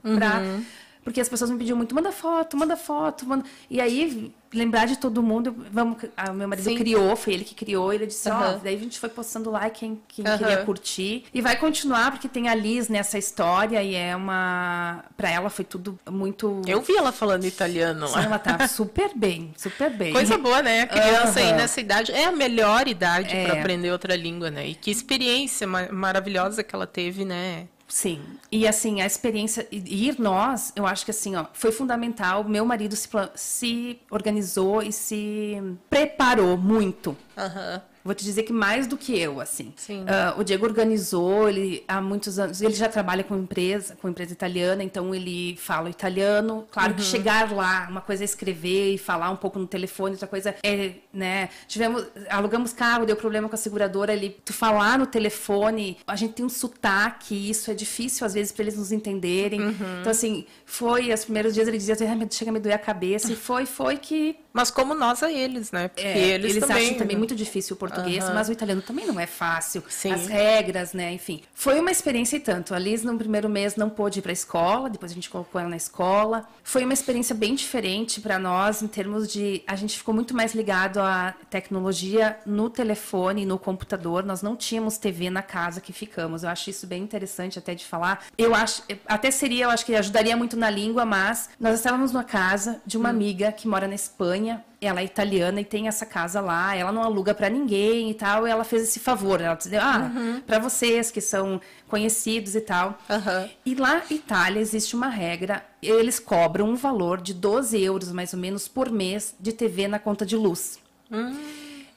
[0.03, 0.65] para uhum
[1.07, 3.45] porque as pessoas me pediam muito, manda foto, manda foto, manda...
[3.71, 6.75] E aí, lembrar de todo mundo, vamos, o meu marido Sim.
[6.75, 8.57] criou, foi ele que criou, ele disse, ó, uhum.
[8.57, 10.37] oh, daí a gente foi postando lá quem, quem uhum.
[10.37, 11.23] queria curtir.
[11.33, 15.05] E vai continuar, porque tem a Liz nessa história, e é uma...
[15.17, 16.61] Pra ela foi tudo muito...
[16.67, 18.09] Eu vi ela falando italiano lá.
[18.09, 20.13] Sim, ela tá super bem, super bem.
[20.13, 20.81] Coisa boa, né?
[20.81, 21.47] A criança uhum.
[21.47, 23.45] aí nessa idade, é a melhor idade é.
[23.47, 24.67] para aprender outra língua, né?
[24.67, 27.69] E que experiência maravilhosa que ela teve, né?
[27.89, 28.21] Sim.
[28.51, 29.67] E assim, a experiência.
[29.71, 32.45] Ir nós, eu acho que assim, ó, foi fundamental.
[32.45, 37.17] Meu marido se, se organizou e se preparou muito.
[37.37, 37.81] Uhum.
[38.07, 39.75] Vou te dizer que mais do que eu, assim.
[39.89, 44.33] Uh, o Diego organizou, ele há muitos anos, ele já trabalha com empresa, com empresa
[44.33, 46.67] italiana, então ele fala italiano.
[46.71, 46.97] Claro uhum.
[46.97, 50.55] que chegar lá, uma coisa é escrever e falar um pouco no telefone, outra coisa
[50.63, 51.49] é, né?
[51.67, 56.35] Tivemos, alugamos carro, deu problema com a seguradora, ele, tu falar no telefone, a gente
[56.35, 59.61] tem um sotaque, isso é difícil às vezes para eles nos entenderem.
[59.61, 60.01] Uhum.
[60.01, 63.33] Então assim, foi, os primeiros dias ele dizia, ah, chega a me doer a cabeça,
[63.33, 65.89] e foi, foi que mas como nós a eles, né?
[65.89, 66.87] Porque é, eles, eles também...
[66.87, 68.33] acham também muito difícil o português, uhum.
[68.33, 69.85] mas o italiano também não é fácil.
[69.87, 70.13] Sim.
[70.13, 71.13] As regras, né?
[71.13, 71.43] Enfim.
[71.53, 72.75] Foi uma experiência e tanto.
[72.75, 75.61] A Liz, no primeiro mês, não pôde ir para a escola, depois a gente colocou
[75.61, 76.49] ela na escola.
[76.65, 79.63] Foi uma experiência bem diferente para nós, em termos de.
[79.67, 84.25] A gente ficou muito mais ligado à tecnologia no telefone, no computador.
[84.25, 86.45] Nós não tínhamos TV na casa que ficamos.
[86.45, 88.25] Eu acho isso bem interessante até de falar.
[88.39, 88.83] Eu acho.
[89.05, 92.97] Até seria, eu acho que ajudaria muito na língua, mas nós estávamos numa casa de
[92.97, 93.13] uma hum.
[93.13, 94.46] amiga que mora na Espanha
[94.87, 98.47] ela é italiana e tem essa casa lá, ela não aluga para ninguém e tal,
[98.47, 100.41] e ela fez esse favor, ela disse, ah, uhum.
[100.41, 102.99] para vocês que são conhecidos e tal.
[103.09, 103.49] Uhum.
[103.65, 108.39] E lá Itália existe uma regra, eles cobram um valor de 12 euros mais ou
[108.39, 110.79] menos por mês de TV na conta de luz.
[111.11, 111.37] Hum,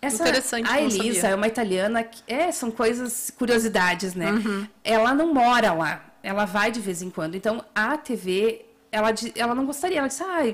[0.01, 0.69] Essa, interessante.
[0.69, 4.31] A Elisa é uma italiana, que, é, são coisas, curiosidades, né?
[4.31, 4.67] Uhum.
[4.83, 7.35] Ela não mora lá, ela vai de vez em quando.
[7.35, 10.53] Então a TV, ela, ela não gostaria, ela disse, ah,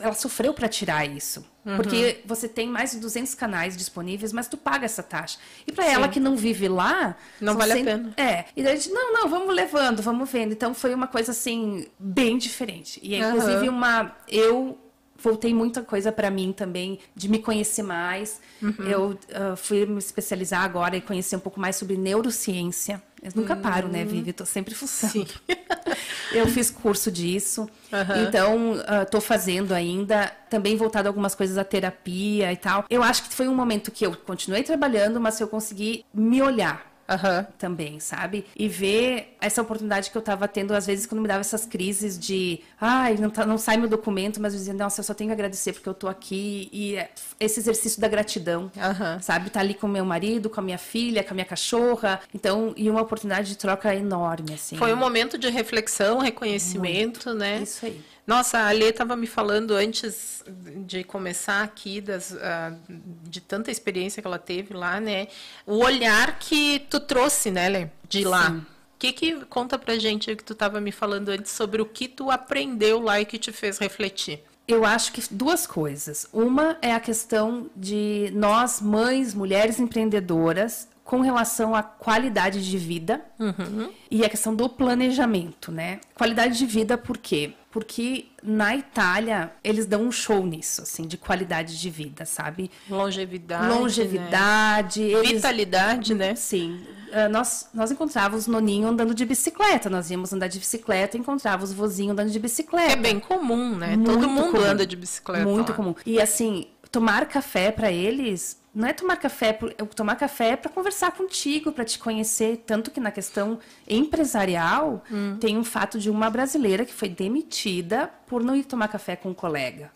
[0.00, 1.44] ela sofreu para tirar isso.
[1.64, 1.76] Uhum.
[1.76, 5.38] Porque você tem mais de 200 canais disponíveis, mas tu paga essa taxa.
[5.66, 7.16] E para ela que não vive lá...
[7.40, 8.12] Não vale a pena.
[8.16, 8.44] É.
[8.56, 10.52] E daí a gente, não, não, vamos levando, vamos vendo.
[10.52, 13.00] Então foi uma coisa, assim, bem diferente.
[13.02, 13.76] E inclusive uhum.
[13.76, 14.16] uma...
[14.28, 14.78] Eu
[15.18, 18.40] voltei muita coisa para mim também, de me conhecer mais.
[18.62, 18.74] Uhum.
[18.78, 23.02] Eu uh, fui me especializar agora e conhecer um pouco mais sobre neurociência.
[23.22, 23.62] Eu nunca uhum.
[23.62, 24.30] paro, né, Vivi?
[24.30, 25.26] Estou sempre fuçando.
[26.32, 27.62] eu fiz curso disso.
[27.92, 28.22] Uhum.
[28.22, 30.30] Então, estou uh, fazendo ainda.
[30.48, 32.84] Também voltado algumas coisas à terapia e tal.
[32.88, 36.95] Eu acho que foi um momento que eu continuei trabalhando, mas eu consegui me olhar
[37.08, 37.46] Uhum.
[37.58, 38.44] também, sabe?
[38.56, 42.18] E ver essa oportunidade que eu tava tendo, às vezes, quando me dava essas crises
[42.18, 45.28] de ai, não, tá, não sai meu documento, mas eu dizia, nossa, eu só tenho
[45.28, 46.68] que agradecer porque eu tô aqui.
[46.72, 49.20] E é esse exercício da gratidão, uhum.
[49.20, 49.50] sabe?
[49.50, 52.20] Tá ali com meu marido, com a minha filha, com a minha cachorra.
[52.34, 54.76] Então, e uma oportunidade de troca enorme, assim.
[54.76, 57.34] Foi um momento de reflexão, reconhecimento, Muito.
[57.34, 57.60] né?
[57.62, 58.00] Isso aí.
[58.26, 60.42] Nossa, a Alê estava me falando antes
[60.84, 62.76] de começar aqui das, uh,
[63.22, 65.28] de tanta experiência que ela teve lá, né?
[65.64, 68.50] O olhar que tu trouxe, né, Lê, de lá.
[68.50, 72.08] O que que conta pra gente que tu estava me falando antes sobre o que
[72.08, 74.42] tu aprendeu lá e que te fez refletir?
[74.66, 76.26] Eu acho que duas coisas.
[76.32, 83.24] Uma é a questão de nós, mães, mulheres empreendedoras, com relação à qualidade de vida
[83.38, 83.90] uhum.
[84.10, 86.00] e a questão do planejamento, né?
[86.16, 87.52] Qualidade de vida por quê?
[87.70, 92.72] Porque na Itália eles dão um show nisso, assim, de qualidade de vida, sabe?
[92.90, 93.68] Longevidade.
[93.68, 95.00] Longevidade.
[95.00, 95.10] Né?
[95.10, 95.30] Eles...
[95.32, 96.34] Vitalidade, né?
[96.34, 96.80] Sim.
[97.08, 99.88] Uh, nós, nós encontrávamos noninho andando de bicicleta.
[99.88, 102.94] Nós íamos andar de bicicleta e encontrávamos o vozinho andando de bicicleta.
[102.94, 103.94] É bem comum, né?
[103.94, 104.64] Muito Todo mundo comum.
[104.64, 105.44] anda de bicicleta.
[105.44, 105.76] Muito lá.
[105.76, 105.94] comum.
[106.04, 109.54] E assim, tomar café para eles não é tomar café,
[109.94, 113.58] tomar café é para conversar contigo, para te conhecer, tanto que na questão
[113.88, 115.38] empresarial hum.
[115.40, 119.30] tem um fato de uma brasileira que foi demitida por não ir tomar café com
[119.30, 119.90] um colega.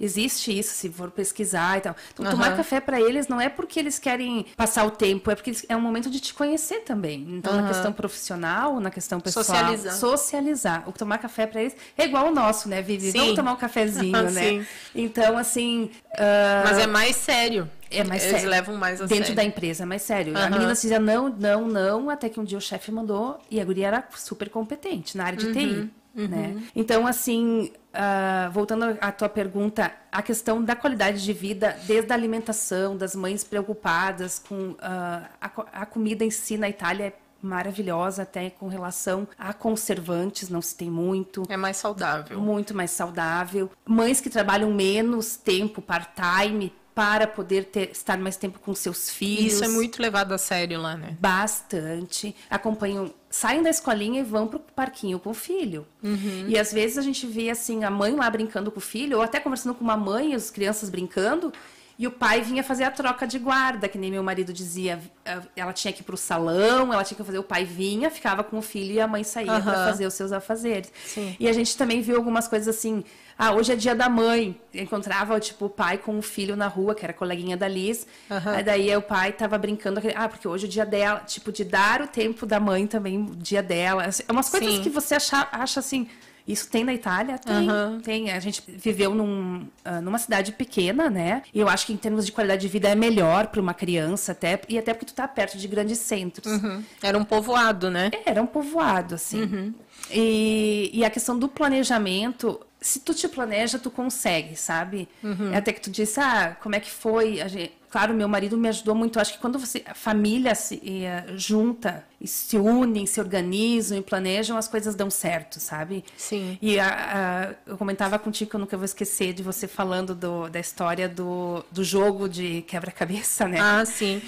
[0.00, 1.96] Existe isso, se for pesquisar e tal.
[2.12, 2.32] Então, Aham.
[2.36, 5.76] tomar café para eles não é porque eles querem passar o tempo, é porque é
[5.76, 7.26] um momento de te conhecer também.
[7.30, 7.68] Então, na Aham.
[7.68, 9.94] questão profissional, na questão pessoal, Socializar.
[9.94, 10.88] socializar.
[10.88, 13.10] O tomar café para eles é igual o nosso, né, Vivi?
[13.12, 13.18] Sim.
[13.18, 14.60] Vamos tomar um cafezinho, né?
[14.60, 14.66] Sim.
[14.94, 17.68] Então, assim, ah, Mas é mais sério.
[17.90, 18.50] É mais Eles sério.
[18.50, 19.36] levam mais a dentro sério.
[19.36, 20.36] da empresa, mas sério.
[20.36, 20.50] A Aham.
[20.50, 23.86] menina dizia não, não, não, até que um dia o chefe mandou e a guria
[23.88, 25.90] era super competente na área de Uhum, TI.
[26.14, 26.56] Né?
[26.74, 27.70] Então, assim,
[28.00, 33.16] ah, voltando à tua pergunta, a questão da qualidade de vida, desde a alimentação, das
[33.16, 38.68] mães preocupadas com ah, a, a comida em si na Itália é maravilhosa, até com
[38.68, 42.40] relação a conservantes, não se tem muito É mais saudável.
[42.40, 43.70] muito mais saudável.
[43.84, 49.54] Mães que trabalham menos tempo, part-time, para poder ter, estar mais tempo com seus filhos.
[49.54, 51.16] Isso é muito levado a sério lá, né?
[51.20, 52.34] Bastante.
[52.50, 55.86] Acompanham, saem da escolinha e vão pro parquinho com o filho.
[56.02, 56.46] Uhum.
[56.48, 59.22] E às vezes a gente vê assim, a mãe lá brincando com o filho, ou
[59.22, 61.52] até conversando com uma mãe, as crianças brincando.
[61.98, 65.00] E o pai vinha fazer a troca de guarda, que nem meu marido dizia.
[65.24, 67.38] eh, Ela tinha que ir pro salão, ela tinha que fazer.
[67.40, 69.84] O pai vinha, ficava com o filho e a mãe saía para Aham.
[69.84, 70.92] fazer os seus afazeres.
[71.04, 71.34] Sim.
[71.40, 73.02] E a gente também viu algumas coisas assim.
[73.36, 74.56] Ah, hoje é dia da mãe.
[74.72, 78.06] Eu encontrava, tipo, o pai com o filho na rua, que era coleguinha da Liz.
[78.30, 78.52] Aham.
[78.52, 80.00] Aí daí o pai tava brincando.
[80.14, 81.18] Ah, porque hoje é o dia dela.
[81.26, 84.04] Tipo, de dar o tempo da mãe também, o dia dela.
[84.04, 84.82] É umas coisas Sim.
[84.84, 86.08] que você acha, acha assim.
[86.48, 87.38] Isso tem na Itália?
[87.38, 88.00] Tem, Aham.
[88.02, 88.30] tem.
[88.30, 91.42] A gente viveu num, ah, numa cidade pequena, né?
[91.52, 94.32] E eu acho que em termos de qualidade de vida é melhor para uma criança,
[94.32, 94.58] até.
[94.66, 96.50] E até porque tu tá perto de grandes centros.
[96.50, 96.82] Uhum.
[97.02, 98.10] Era um povoado, né?
[98.24, 99.42] Era um povoado, assim.
[99.42, 99.74] Uhum.
[100.10, 105.06] E, e a questão do planejamento, se tu te planeja, tu consegue, sabe?
[105.22, 105.54] Uhum.
[105.54, 107.40] Até que tu disse, ah, como é que foi?
[107.90, 109.18] Claro, meu marido me ajudou muito.
[109.20, 114.02] Acho que quando você, a família se eh, junta e se unem, se organizam e
[114.02, 116.04] planejam, as coisas dão certo, sabe?
[116.16, 116.58] Sim.
[116.60, 120.48] E a- a- eu comentava contigo que eu nunca vou esquecer de você falando do-
[120.48, 123.58] da história do, do jogo de quebra-cabeça, né?
[123.60, 124.20] Ah, sim.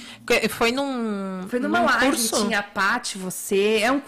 [0.50, 1.46] Foi num.
[1.48, 2.46] Foi numa num live, curso.
[2.46, 3.80] tinha a Paty, você.
[3.82, 4.00] É um.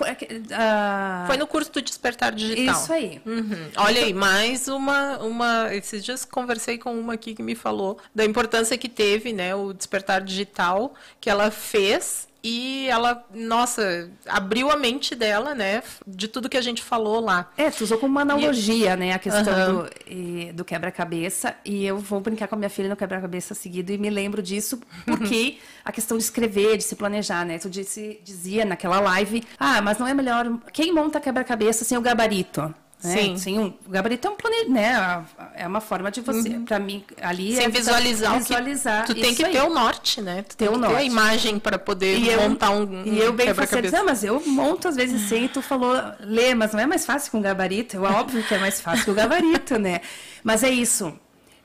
[0.52, 2.80] ah, Foi no curso do Despertar Digital.
[2.80, 3.20] Isso aí.
[3.26, 3.68] Uhum.
[3.76, 5.74] Olha aí, mais uma, uma.
[5.74, 9.72] Esses dias conversei com uma aqui que me falou da importância que teve, né, o
[9.72, 16.48] despertar digital que ela fez e ela, nossa, abriu a mente dela, né, de tudo
[16.48, 17.48] que a gente falou lá.
[17.56, 19.74] É, tu usou como uma analogia, né, a questão Aham.
[19.84, 21.54] do, e- do quebra-cabeça.
[21.64, 24.80] E eu vou brincar com a minha filha no quebra-cabeça seguido e me lembro disso
[25.06, 27.58] porque a questão de escrever, de se planejar, né?
[27.60, 30.46] Tu disse, dizia naquela live, ah, mas não é melhor.
[30.72, 32.74] Quem monta quebra-cabeça sem o gabarito?
[33.02, 33.16] Né?
[33.16, 33.36] Sim.
[33.36, 35.24] Sem um, o gabarito é um plane, né?
[35.56, 37.56] É uma forma de você, pra mim, ali Uhum.
[37.56, 39.06] Sem é visualizar, que- visualizar.
[39.06, 39.52] tu tem que aí.
[39.52, 40.42] ter o norte, né?
[40.48, 41.06] Tu tem o que ter a norte.
[41.06, 43.96] imagem para poder E eu, montar um, e eu bem quebra-cabeça.
[43.96, 47.04] não, mas eu monto às vezes sem, e tu falou, Lê, mas não é mais
[47.04, 47.96] fácil com gabarito?
[47.96, 50.00] Eu, óbvio que é mais fácil com o gabarito, né?
[50.44, 51.12] Mas é isso.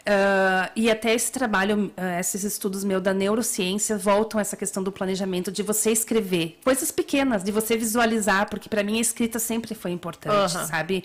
[0.09, 4.81] Ah, e até esse trabalho, ah, esses estudos meus da neurociência voltam a essa questão
[4.81, 9.37] do planejamento, de você escrever coisas pequenas, de você visualizar, porque para mim a escrita
[9.37, 10.65] sempre foi importante, Aham.
[10.65, 11.03] sabe?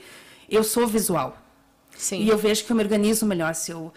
[0.48, 1.36] Eu sou visual.
[1.96, 2.22] Sim.
[2.22, 3.92] E eu vejo que eu me organizo melhor se eu.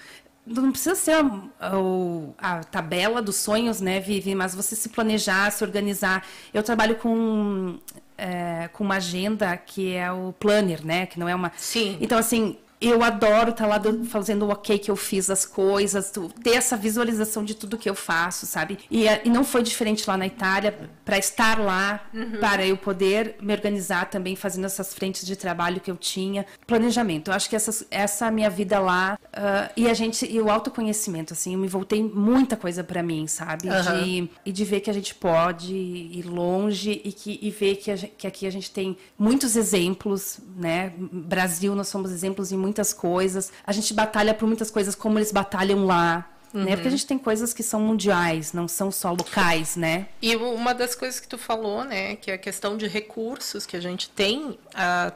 [0.46, 1.16] Não precisa ser
[1.60, 4.36] a, o- a tabela dos sonhos, né, Vivi?
[4.36, 6.24] Mas você se planejar, se organizar.
[6.54, 7.80] Eu trabalho com,
[8.18, 11.06] é, com uma agenda que é o planner, né?
[11.08, 11.52] Que não é uma.
[11.58, 11.98] Sim.
[12.00, 16.12] Então, assim, eu adoro estar lá do- fazendo o ok que eu fiz as coisas,
[16.44, 18.78] ter essa visualização de tudo que eu faço, sabe?
[18.90, 22.06] E, é- e não foi diferente lá na Itália, para estar lá,
[22.40, 26.46] para eu poder me organizar também, fazendo essas frentes de trabalho que eu tinha.
[26.68, 27.30] Planejamento.
[27.30, 31.34] Eu acho que essas, essa minha vida lá, ah, e a gente, e o autoconhecimento,
[31.34, 33.70] assim, eu me voltei muita coisa para mim, sabe?
[33.70, 34.04] Aham.
[34.04, 37.92] De, e de ver que a gente pode ir longe e, que, e ver que,
[37.92, 40.94] a que aqui a gente tem muitos exemplos, né?
[40.98, 43.54] Brasil, nós somos exemplos em muitas coisas.
[43.66, 46.30] A gente batalha por muitas coisas como eles batalham lá.
[46.64, 46.76] Né?
[46.76, 50.06] Porque a gente tem coisas que são mundiais, não são só locais, né?
[50.22, 53.76] E uma das coisas que tu falou, né, que é a questão de recursos que
[53.76, 54.58] a gente tem,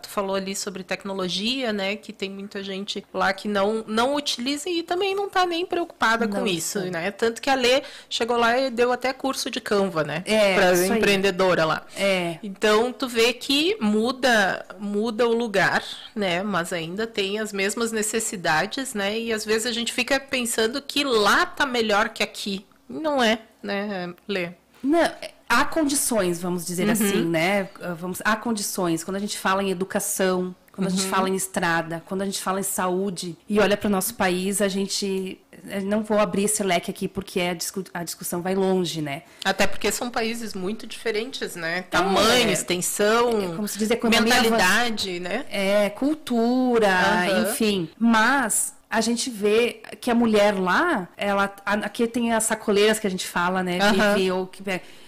[0.02, 4.70] tu falou ali sobre tecnologia, né, que tem muita gente lá que não, não utiliza
[4.70, 6.92] e também não tá nem preocupada com Não isso, está.
[7.00, 7.12] né?
[7.12, 10.74] Tanto que a Lê chegou lá e deu até curso de Canva, né, É, pra
[10.74, 10.98] isso aí.
[11.00, 11.86] empreendedora lá.
[11.96, 12.38] É.
[12.44, 15.84] Então tu vê que muda, muda o lugar,
[16.16, 16.42] né?
[16.44, 19.20] Mas ainda tem as mesmas necessidades, né?
[19.20, 22.66] E às vezes a gente fica pensando que lá tá melhor que aqui.
[22.88, 24.52] Não é, né, Lê?
[24.82, 26.92] Não, é, há condições, vamos dizer Uhum.
[26.94, 27.70] assim, né?
[27.82, 29.04] Ah, Vamos, há condições.
[29.04, 31.10] Quando a gente fala em educação, quando a gente Uhum.
[31.10, 34.62] fala em estrada, quando a gente fala em saúde e olha para o nosso país,
[34.62, 35.40] a gente.
[35.68, 39.24] eu Não vou abrir esse leque aqui porque a, discu- a discussão vai longe, né?
[39.44, 41.82] Até porque são países muito diferentes, né?
[41.92, 42.54] Tamanho, É.
[42.54, 45.46] extensão, como se diz, economia mentalidade, né?
[45.52, 47.42] É, cultura, Aham.
[47.52, 47.90] enfim.
[48.00, 53.10] Mas a gente vê que a mulher lá, ela aqui tem as sacoleiras que a
[53.10, 53.78] gente fala, né?
[54.16, 54.64] Que, ou que,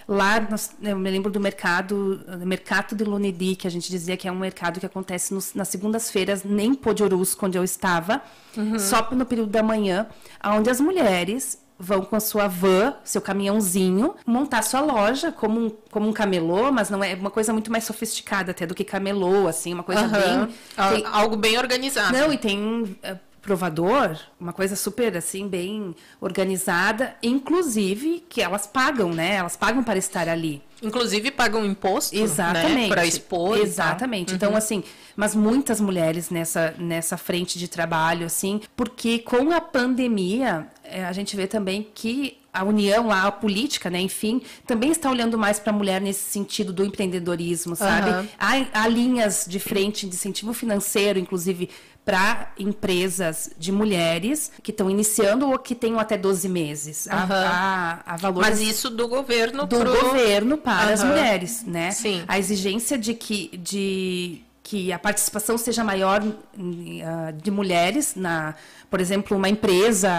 [0.08, 4.16] lá nós, eu me lembro do mercado, do mercado de Lunedi, que a gente dizia
[4.16, 8.22] que é um mercado que acontece nos, nas segundas-feiras, nem Podiorusco, onde eu estava,
[8.56, 8.78] uhum.
[8.78, 10.06] só no período da manhã,
[10.44, 15.70] onde as mulheres vão com a sua van, seu caminhãozinho, montar sua loja como um,
[15.90, 19.48] como um camelô, mas não é uma coisa muito mais sofisticada até do que camelô,
[19.48, 20.12] assim, uma coisa uhum.
[20.12, 20.56] bem...
[20.76, 21.06] Tem...
[21.12, 22.16] Algo bem organizado.
[22.16, 29.12] Não, e tem eh, provador, uma coisa super assim bem organizada, inclusive que elas pagam,
[29.12, 29.36] né?
[29.36, 30.62] Elas pagam para estar ali.
[30.82, 32.22] Inclusive pagam imposto, né?
[32.22, 32.88] exatamente, né?
[32.88, 33.58] para expor.
[33.58, 34.34] Exatamente.
[34.34, 34.58] Então uhum.
[34.58, 34.84] assim,
[35.16, 41.12] mas muitas mulheres nessa nessa frente de trabalho assim, porque com a pandemia eh, a
[41.12, 45.72] gente vê também que a união, a política, né, enfim, também está olhando mais para
[45.72, 48.10] a mulher nesse sentido do empreendedorismo, sabe?
[48.10, 48.28] Uhum.
[48.38, 51.70] Há, há linhas de frente de incentivo financeiro, inclusive
[52.04, 57.06] para empresas de mulheres que estão iniciando ou que tenham até 12 meses.
[57.06, 57.12] Uhum.
[57.14, 59.92] A, a, a valores Mas isso do governo do pro...
[59.92, 60.94] governo para uhum.
[60.94, 61.92] as mulheres, né?
[61.92, 62.24] Sim.
[62.28, 68.56] A exigência de que de que a participação seja maior uh, de mulheres na,
[68.90, 70.10] por exemplo, uma empresa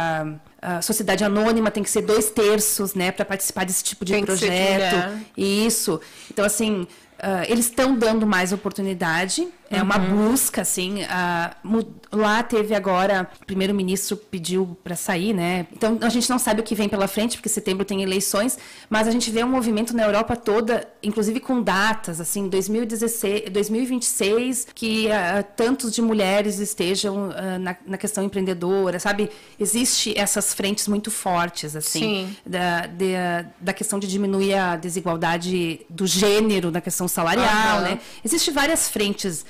[0.62, 4.24] a sociedade anônima tem que ser dois terços, né, para participar desse tipo de tem
[4.24, 5.18] projeto.
[5.36, 6.00] Isso.
[6.30, 6.86] Então, assim,
[7.22, 9.84] uh, eles estão dando mais oportunidade é uhum.
[9.84, 11.02] uma busca, assim.
[11.02, 15.66] Uh, lá teve agora, o primeiro-ministro pediu para sair, né?
[15.72, 18.58] Então a gente não sabe o que vem pela frente, porque setembro tem eleições,
[18.90, 24.68] mas a gente vê um movimento na Europa toda, inclusive com datas, assim, 2016, 2026,
[24.74, 29.30] que uh, tantos de mulheres estejam uh, na, na, questão empreendedora, sabe?
[29.58, 33.14] Existe essas frentes muito fortes, assim, da, de,
[33.58, 37.82] da questão de diminuir a desigualdade do gênero, na questão salarial, uhum.
[37.82, 38.00] né?
[38.24, 39.44] Existem várias frentes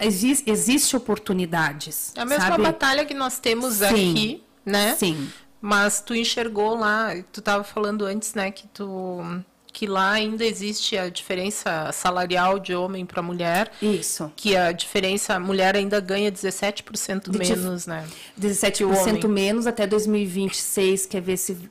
[0.00, 2.12] existe, existe oportunidades.
[2.16, 2.62] É a mesma sabe?
[2.62, 3.84] batalha que nós temos Sim.
[3.84, 4.94] aqui, né?
[4.96, 5.28] Sim.
[5.60, 10.96] Mas tu enxergou lá, tu estava falando antes, né, que tu que lá ainda existe
[10.98, 13.70] a diferença salarial de homem para mulher.
[13.80, 14.32] Isso.
[14.34, 18.04] Que a diferença, a mulher ainda ganha 17% menos, né?
[18.40, 21.70] 17% menos até 2026, quer ver se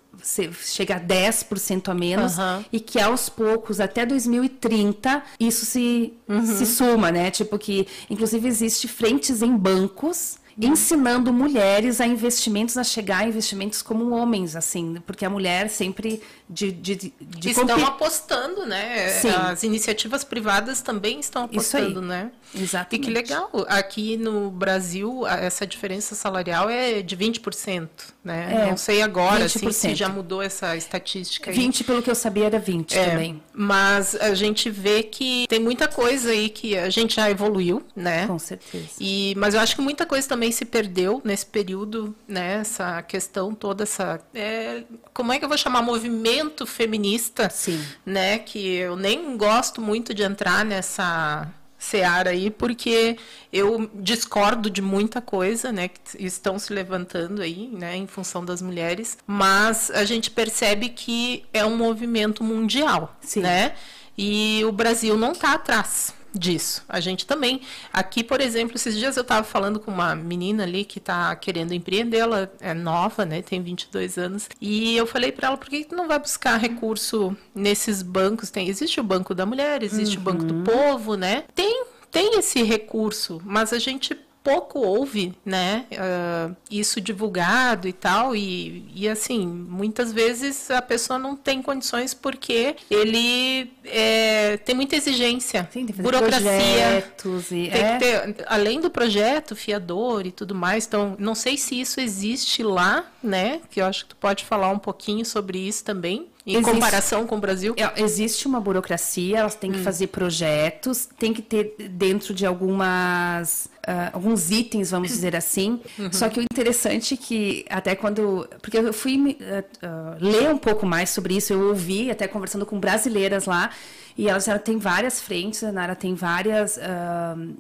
[0.62, 2.38] chega a 10% a menos.
[2.38, 2.66] Uhum.
[2.72, 6.46] E que aos poucos, até 2030, isso se, uhum.
[6.46, 7.32] se suma, né?
[7.32, 13.82] Tipo que, inclusive, existe frentes em bancos ensinando mulheres a investimentos, a chegar a investimentos
[13.82, 17.88] como homens, assim, porque a mulher sempre de, de, de estão comp...
[17.88, 19.10] apostando, né?
[19.10, 19.30] Sim.
[19.30, 22.32] As iniciativas privadas também estão apostando, né?
[22.56, 22.96] Exatamente.
[22.96, 23.52] E que legal.
[23.68, 27.88] Aqui no Brasil, essa diferença salarial é de 20%,
[28.28, 28.50] né?
[28.52, 31.50] É, Não sei agora assim, se já mudou essa estatística.
[31.50, 31.56] Aí.
[31.56, 33.42] 20, pelo que eu sabia, era 20 é, também.
[33.54, 38.28] Mas a gente vê que tem muita coisa aí que a gente já evoluiu, né?
[38.28, 38.90] Com certeza.
[39.00, 42.60] E, mas eu acho que muita coisa também se perdeu nesse período, né?
[42.60, 44.20] Essa questão toda, essa...
[44.36, 45.82] É, como é que eu vou chamar?
[45.82, 47.82] Movimento feminista, Sim.
[48.06, 48.40] né?
[48.40, 53.18] Que eu nem gosto muito de entrar nessa seara aí, porque
[53.52, 58.62] eu discordo de muita coisa, né, que estão se levantando aí, né, em função das
[58.62, 63.42] mulheres, mas a gente percebe que é um movimento mundial, Sim.
[63.42, 63.76] né?
[64.18, 66.84] E o Brasil não está atrás, disso.
[66.88, 67.62] A gente também.
[67.92, 71.74] Aqui, por exemplo, esses dias eu estava falando com uma menina ali que está querendo
[71.74, 73.42] empreender, ela é nova, né?
[73.42, 74.50] Tem 22 anos.
[74.62, 78.50] E eu falei para ela, por que tu não vai buscar recurso nesses bancos?
[78.50, 80.22] Tem, existe o Banco da Mulher, existe uhum.
[80.22, 80.64] o Banco do uhum.
[80.64, 81.44] Povo, né?
[81.54, 88.34] Tem tem esse recurso, mas a gente pouco ouve, né, uh, isso divulgado e tal,
[88.34, 94.96] e, e assim, muitas vezes a pessoa não tem condições porque ele é, tem muita
[94.96, 97.04] exigência, Sim, tem burocracia,
[97.52, 97.94] e, tem é.
[97.94, 102.64] que ter, além do projeto, fiador e tudo mais, então, não sei se isso existe
[102.64, 106.54] lá, né, que eu acho que tu pode falar um pouquinho sobre isso também, em
[106.54, 107.76] existe, comparação com o Brasil?
[107.78, 109.84] É, existe uma burocracia, elas têm que hum.
[109.84, 115.82] fazer projetos, tem que ter dentro de algumas uh, alguns itens, vamos dizer assim.
[116.00, 116.12] Uhum.
[116.12, 120.58] Só que o interessante é que até quando, porque eu fui uh, uh, ler um
[120.58, 123.70] pouco mais sobre isso, eu ouvi até conversando com brasileiras lá.
[124.18, 126.80] E elas já tem várias frentes, a Nara tem várias.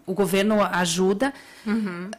[0.08, 1.31] o governo ajuda,
[1.63, 2.10] uhum.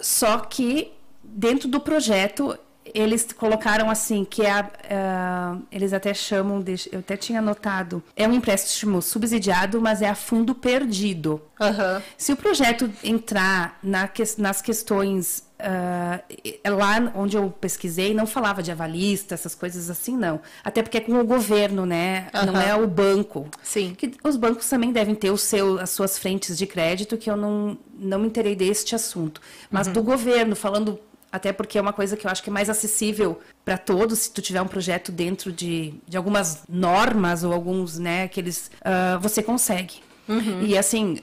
[0.00, 0.90] só que
[1.22, 2.58] dentro do projeto
[2.94, 8.26] eles colocaram assim que é uh, eles até chamam de, eu até tinha anotado é
[8.28, 12.02] um empréstimo subsidiado mas é a fundo perdido uhum.
[12.16, 18.70] se o projeto entrar na, nas questões uh, lá onde eu pesquisei não falava de
[18.70, 22.52] avalista essas coisas assim não até porque é com o governo né uhum.
[22.52, 26.16] não é o banco sim que os bancos também devem ter o seu as suas
[26.16, 29.94] frentes de crédito que eu não não me interei deste assunto mas uhum.
[29.94, 31.00] do governo falando
[31.34, 34.30] até porque é uma coisa que eu acho que é mais acessível para todos, se
[34.30, 39.42] tu tiver um projeto dentro de, de algumas normas ou alguns, né, aqueles, uh, você
[39.42, 39.94] consegue.
[40.28, 40.62] Uhum.
[40.62, 41.18] E assim,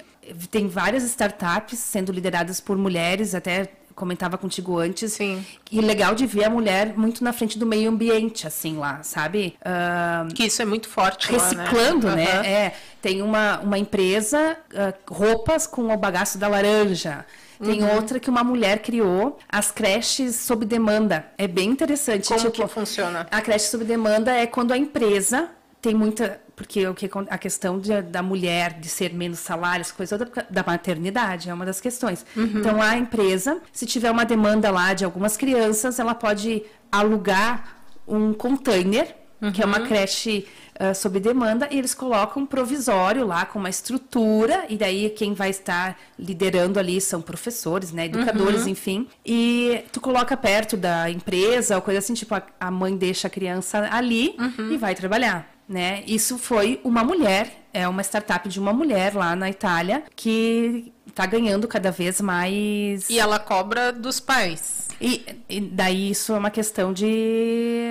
[0.50, 5.14] tem várias startups sendo lideradas por mulheres, até comentava contigo antes.
[5.14, 5.46] Sim.
[5.72, 9.56] E legal de ver a mulher muito na frente do meio ambiente, assim, lá, sabe?
[9.62, 12.26] Uh, que isso é muito forte Reciclando, lá, né?
[12.26, 12.40] né?
[12.40, 12.46] Uhum.
[12.46, 17.26] É, tem uma, uma empresa, uh, roupas com o bagaço da laranja.
[17.64, 17.96] Tem uhum.
[17.96, 21.26] outra que uma mulher criou, as creches sob demanda.
[21.38, 22.28] É bem interessante.
[22.28, 23.28] Como tipo, que funciona?
[23.30, 25.50] A creche sob demanda é quando a empresa
[25.82, 30.16] tem muita porque o que a questão de, da mulher de ser menos salários, coisa
[30.16, 32.24] da, da maternidade é uma das questões.
[32.36, 32.52] Uhum.
[32.56, 38.32] Então a empresa, se tiver uma demanda lá de algumas crianças, ela pode alugar um
[38.32, 39.52] container, uhum.
[39.52, 39.88] que é uma uhum.
[39.88, 40.48] creche
[40.82, 45.34] uh, sob demanda, e eles colocam um provisório lá com uma estrutura, e daí quem
[45.34, 48.70] vai estar liderando ali são professores, né, educadores, uhum.
[48.70, 49.08] enfim.
[49.26, 53.30] E tu coloca perto da empresa, ou coisa assim, tipo, a, a mãe deixa a
[53.30, 54.72] criança ali uhum.
[54.72, 56.04] e vai trabalhar né?
[56.06, 61.26] Isso foi uma mulher, é uma startup de uma mulher lá na Itália que está
[61.26, 63.10] ganhando cada vez mais.
[63.10, 64.90] E ela cobra dos pais.
[65.02, 67.82] E, e, daí isso é uma questão de,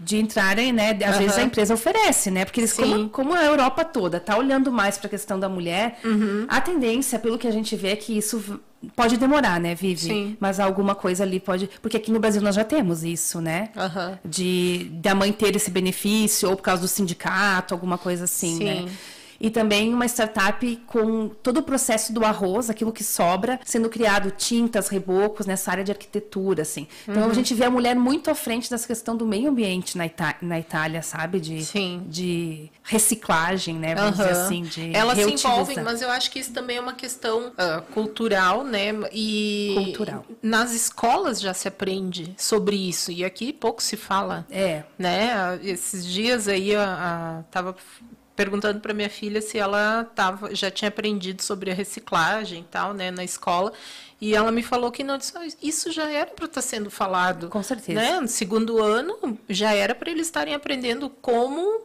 [0.00, 0.98] de entrarem, né?
[1.04, 1.22] Às uhum.
[1.22, 2.44] vezes a empresa oferece, né?
[2.44, 6.00] Porque eles, como, como, a Europa toda tá olhando mais para a questão da mulher,
[6.04, 6.44] uhum.
[6.48, 8.60] a tendência, pelo que a gente vê, é que isso
[8.96, 10.00] pode demorar, né, Vivi?
[10.00, 10.36] Sim.
[10.40, 11.70] Mas alguma coisa ali pode.
[11.80, 13.70] Porque aqui no Brasil nós já temos isso, né?
[13.76, 14.18] Uhum.
[14.24, 18.76] De da mãe ter esse benefício, ou por causa do sindicato, alguma coisa assim, né?
[18.76, 18.84] Sim.
[18.86, 18.92] né?
[19.40, 24.30] E também uma startup com todo o processo do arroz, aquilo que sobra, sendo criado
[24.30, 26.86] tintas, rebocos nessa área de arquitetura, assim.
[27.06, 27.30] Então uhum.
[27.30, 30.36] a gente vê a mulher muito à frente dessa questão do meio ambiente na, Ita
[30.42, 31.40] na Itália, sabe?
[31.40, 32.04] De, Sim.
[32.06, 33.94] de reciclagem, né?
[33.94, 34.26] Vamos uhum.
[34.26, 37.48] dizer assim, de Elas se envolvem, mas eu acho que isso também é uma questão
[37.48, 38.92] uh, cultural, né?
[39.12, 40.24] E cultural.
[40.42, 44.46] nas escolas já se aprende sobre isso e aqui pouco se fala.
[44.50, 44.84] É.
[44.98, 45.58] Né?
[45.62, 47.74] Esses dias aí eu, uh, tava
[48.36, 52.92] perguntando para minha filha se ela tava, já tinha aprendido sobre a reciclagem e tal,
[52.92, 53.72] né, na escola.
[54.20, 55.18] E ela me falou que não,
[55.62, 57.48] isso já era para estar tá sendo falado.
[57.48, 58.00] Com certeza.
[58.00, 58.20] Né?
[58.20, 61.82] No segundo ano, já era para eles estarem aprendendo como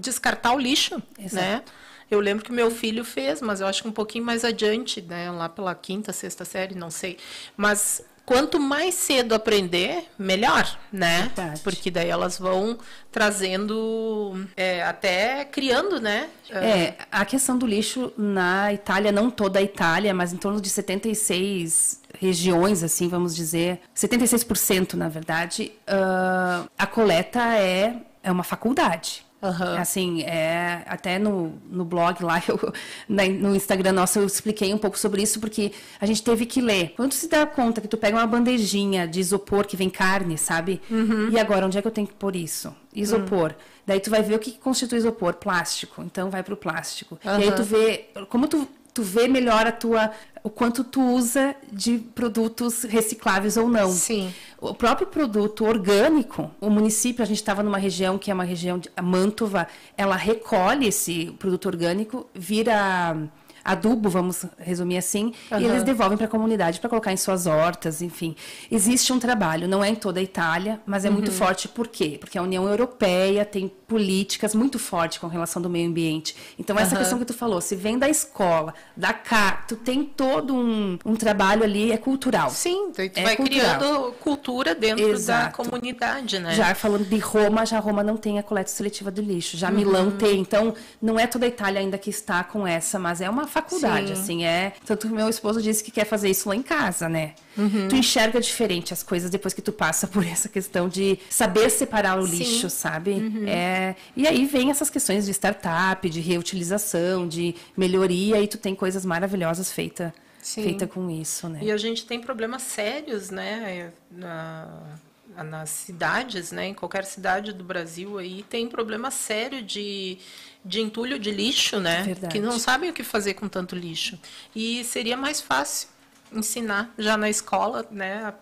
[0.00, 1.34] descartar o lixo, Exato.
[1.34, 1.62] né?
[2.10, 5.30] Eu lembro que meu filho fez, mas eu acho que um pouquinho mais adiante, né?
[5.30, 7.16] Lá pela quinta, sexta série, não sei.
[7.56, 11.30] Mas quanto mais cedo aprender, melhor, né?
[11.34, 11.60] Verdade.
[11.62, 12.78] Porque daí elas vão
[13.10, 16.28] trazendo, é, até criando, né?
[16.50, 20.68] É, a questão do lixo na Itália, não toda a Itália, mas em torno de
[20.68, 29.26] 76 regiões, assim, vamos dizer, 76% na verdade, uh, a coleta é, é uma faculdade.
[29.42, 29.76] Uhum.
[29.76, 32.72] Assim, é, até no, no blog lá, eu,
[33.08, 36.60] na, no Instagram nosso, eu expliquei um pouco sobre isso, porque a gente teve que
[36.60, 36.94] ler.
[36.96, 40.80] Quando se dá conta que tu pega uma bandejinha de isopor que vem carne, sabe?
[40.88, 41.30] Uhum.
[41.30, 42.74] E agora, onde é que eu tenho que pôr isso?
[42.94, 43.50] Isopor.
[43.50, 43.56] Uhum.
[43.84, 46.02] Daí tu vai ver o que constitui isopor, plástico.
[46.02, 47.18] Então vai pro plástico.
[47.24, 50.10] E aí tu vê, como tu tu vê melhor a tua
[50.44, 53.90] o quanto tu usa de produtos recicláveis ou não.
[53.90, 54.32] Sim.
[54.62, 58.78] O próprio produto orgânico, o município, a gente estava numa região que é uma região
[58.78, 63.16] de Mantova, ela recolhe esse produto orgânico, vira
[63.64, 65.60] adubo, vamos resumir assim, uhum.
[65.60, 68.36] e eles devolvem para a comunidade para colocar em suas hortas, enfim.
[68.70, 71.14] Existe um trabalho, não é em toda a Itália, mas é uhum.
[71.14, 71.66] muito forte.
[71.66, 72.16] Por quê?
[72.20, 76.34] Porque a União Europeia tem políticas muito fortes com relação do meio ambiente.
[76.58, 76.98] Então, essa uhum.
[76.98, 81.14] questão que tu falou, se vem da escola, da cá, tu tem todo um, um
[81.14, 82.48] trabalho ali, é cultural.
[82.48, 83.78] Sim, tu é vai cultural.
[83.78, 85.58] criando cultura dentro Exato.
[85.58, 86.54] da comunidade, né?
[86.54, 90.06] Já falando de Roma, já Roma não tem a coleta seletiva do lixo, já Milão
[90.06, 90.16] uhum.
[90.16, 90.40] tem.
[90.40, 94.06] Então, não é toda a Itália ainda que está com essa, mas é uma faculdade,
[94.06, 94.12] Sim.
[94.14, 94.72] assim, é.
[94.86, 97.34] Tanto que meu esposo disse que quer fazer isso lá em casa, né?
[97.58, 97.88] Uhum.
[97.88, 102.18] Tu enxerga diferente as coisas depois que tu passa por essa questão de saber separar
[102.18, 102.36] o Sim.
[102.36, 103.10] lixo, sabe?
[103.10, 103.44] Uhum.
[103.82, 108.74] É, e aí vem essas questões de startup, de reutilização, de melhoria, e tu tem
[108.74, 110.12] coisas maravilhosas feitas
[110.42, 111.60] feita com isso, né?
[111.62, 113.92] E a gente tem problemas sérios, né?
[114.10, 114.98] Na
[115.42, 120.18] nas cidades, né, em qualquer cidade do Brasil aí tem problema sério de,
[120.62, 122.32] de entulho de lixo, né, Verdade.
[122.32, 124.18] que não sabem o que fazer com tanto lixo.
[124.54, 125.88] E seria mais fácil
[126.34, 128.32] ensinar já na escola, né,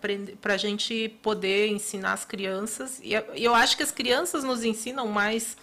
[0.41, 2.99] para a gente poder ensinar as crianças.
[3.03, 5.57] E eu acho que as crianças nos ensinam mais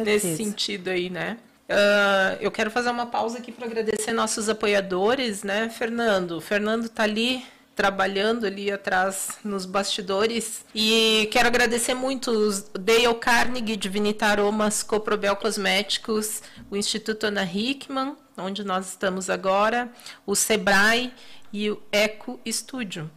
[0.00, 1.38] nesse sentido aí, né?
[1.64, 6.32] Uh, eu quero fazer uma pausa aqui para agradecer nossos apoiadores, né, Fernando?
[6.32, 10.64] O Fernando está ali trabalhando ali atrás nos bastidores.
[10.74, 17.44] E quero agradecer muito os Dale Carnegie de Vinita Aromas Coprobel Cosméticos, o Instituto Ana
[17.44, 19.90] Hickman, onde nós estamos agora,
[20.26, 21.12] o Sebrae
[21.54, 23.08] e o Eco Estúdio.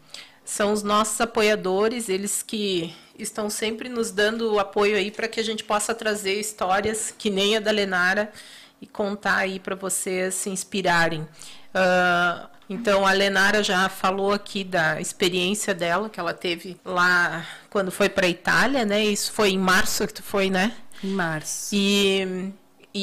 [0.45, 5.39] são os nossos apoiadores, eles que estão sempre nos dando o apoio aí para que
[5.39, 8.31] a gente possa trazer histórias que nem a da Lenara
[8.79, 11.21] e contar aí para vocês se inspirarem.
[11.21, 17.91] Uh, então a Lenara já falou aqui da experiência dela que ela teve lá quando
[17.91, 19.03] foi para a Itália, né?
[19.03, 20.73] Isso foi em março que tu foi, né?
[21.03, 21.69] Em março.
[21.73, 22.53] E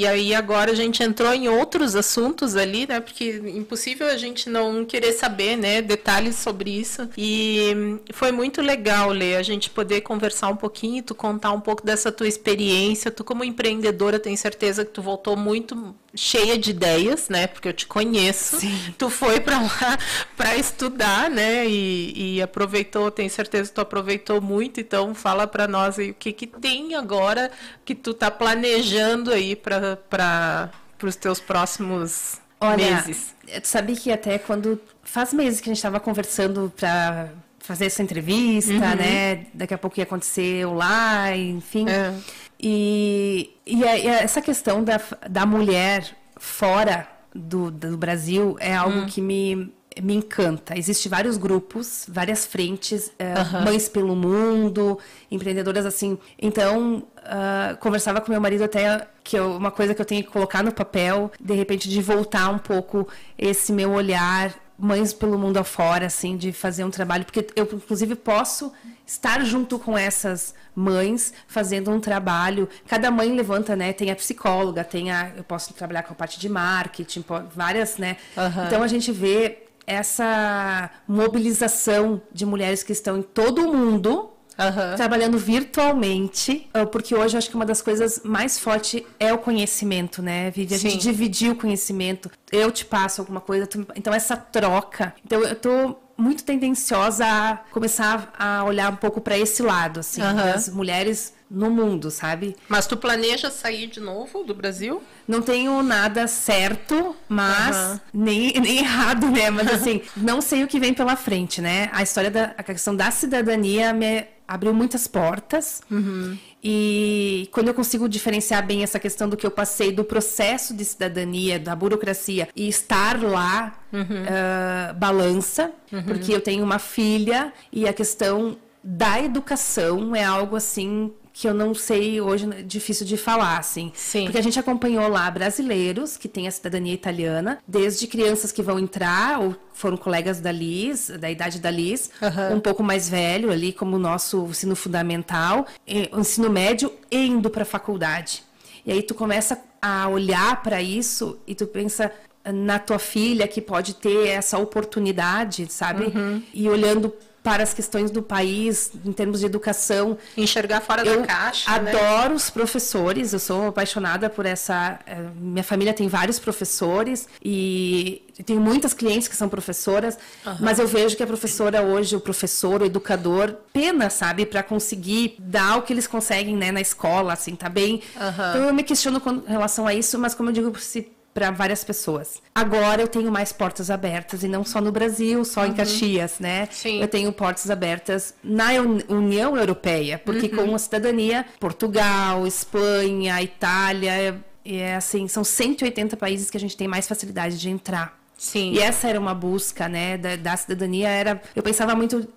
[0.00, 3.00] e aí agora a gente entrou em outros assuntos ali, né?
[3.00, 7.08] Porque impossível a gente não querer saber, né, detalhes sobre isso.
[7.16, 11.84] E foi muito legal, Lê, a gente poder conversar um pouquinho, tu contar um pouco
[11.86, 13.10] dessa tua experiência.
[13.10, 17.46] Tu como empreendedora, tenho certeza que tu voltou muito cheia de ideias, né?
[17.46, 18.60] Porque eu te conheço.
[18.60, 18.94] Sim.
[18.96, 19.98] Tu foi para lá
[20.36, 21.66] para estudar, né?
[21.66, 24.80] E, e, aproveitou, tenho certeza que tu aproveitou muito.
[24.80, 27.50] Então fala para nós aí o que que tem agora
[27.84, 30.70] que tu tá planejando aí para para
[31.02, 33.34] os teus próximos Olha, meses.
[33.62, 37.28] Tu sabe que até quando faz meses que a gente estava conversando para
[37.58, 38.78] fazer essa entrevista, uhum.
[38.78, 39.46] né?
[39.54, 41.88] Daqui a pouco ia acontecer lá, enfim.
[41.88, 42.14] É.
[42.60, 49.00] E, e, a, e, essa questão da, da mulher fora do, do Brasil é algo
[49.00, 49.06] hum.
[49.06, 49.72] que me,
[50.02, 50.76] me encanta.
[50.78, 54.98] Existem vários grupos, várias frentes, uh, mães pelo mundo,
[55.30, 56.18] empreendedoras assim.
[56.40, 60.30] Então, uh, conversava com meu marido até que eu, uma coisa que eu tenho que
[60.30, 65.56] colocar no papel, de repente, de voltar um pouco esse meu olhar mães pelo mundo
[65.56, 68.72] afora, assim, de fazer um trabalho, porque eu, inclusive, posso
[69.06, 72.68] estar junto com essas mães fazendo um trabalho.
[72.88, 73.92] Cada mãe levanta, né?
[73.92, 75.30] Tem a psicóloga, tem a.
[75.36, 77.24] Eu posso trabalhar com a parte de marketing,
[77.54, 78.16] várias, né?
[78.36, 78.66] Uhum.
[78.66, 84.96] Então a gente vê essa mobilização de mulheres que estão em todo o mundo Uhum.
[84.96, 89.38] trabalhando virtualmente, ah, porque hoje eu acho que uma das coisas mais fortes é o
[89.38, 90.76] conhecimento, né, Vivi?
[90.76, 90.90] A Sim.
[90.90, 92.30] gente dividir o conhecimento.
[92.52, 93.84] Eu te passo alguma coisa, tu...
[93.96, 95.12] então essa troca.
[95.24, 100.22] Então eu tô muito tendenciosa a começar a olhar um pouco para esse lado, assim,
[100.22, 100.36] uhum.
[100.36, 102.56] das mulheres no mundo, sabe?
[102.68, 105.02] Mas tu planeja sair de novo do Brasil?
[105.26, 108.00] Não tenho nada certo, mas uhum.
[108.12, 109.50] nem, nem errado, né?
[109.50, 111.88] Mas assim, não sei o que vem pela frente, né?
[111.92, 115.80] A história da a questão da cidadania me abriu muitas portas.
[115.90, 116.36] Uhum.
[116.62, 120.84] E quando eu consigo diferenciar bem essa questão do que eu passei, do processo de
[120.84, 124.00] cidadania, da burocracia, e estar lá, uhum.
[124.02, 126.02] uh, balança, uhum.
[126.02, 131.52] porque eu tenho uma filha e a questão da educação é algo assim que eu
[131.52, 133.90] não sei hoje, é difícil de falar, assim.
[133.92, 134.22] Sim.
[134.22, 138.78] Porque a gente acompanhou lá brasileiros que têm a cidadania italiana, desde crianças que vão
[138.78, 142.58] entrar, ou foram colegas da Liz, da idade da Liz, uhum.
[142.58, 145.66] um pouco mais velho ali, como o nosso ensino fundamental,
[146.12, 148.44] o ensino médio e indo para a faculdade.
[148.86, 152.12] E aí tu começa a olhar para isso e tu pensa
[152.46, 156.04] na tua filha que pode ter essa oportunidade, sabe?
[156.04, 156.42] Uhum.
[156.54, 157.12] E olhando
[157.44, 160.16] para as questões do país, em termos de educação.
[160.34, 161.78] Enxergar fora eu da caixa.
[161.82, 161.90] Né?
[161.90, 162.34] Adoro né?
[162.36, 164.98] os professores, eu sou apaixonada por essa.
[165.06, 170.56] Eh, minha família tem vários professores e tenho muitas clientes que são professoras, uhum.
[170.58, 175.36] mas eu vejo que a professora hoje, o professor, o educador, pena, sabe, para conseguir
[175.38, 178.00] dar o que eles conseguem né, na escola, assim, tá bem.
[178.16, 178.28] Uhum.
[178.28, 181.82] Então eu me questiono com relação a isso, mas como eu digo, se para várias
[181.82, 182.40] pessoas.
[182.54, 185.66] Agora eu tenho mais portas abertas e não só no Brasil, só uhum.
[185.66, 186.68] em Caxias, né?
[186.70, 187.00] Sim.
[187.00, 188.68] Eu tenho portas abertas na
[189.08, 190.68] União Europeia, porque uhum.
[190.68, 196.86] com a cidadania, Portugal, Espanha, Itália, é assim, são 180 países que a gente tem
[196.86, 198.24] mais facilidade de entrar.
[198.36, 198.72] Sim.
[198.72, 201.08] E essa era uma busca, né, da, da cidadania.
[201.08, 202.28] Era, eu pensava muito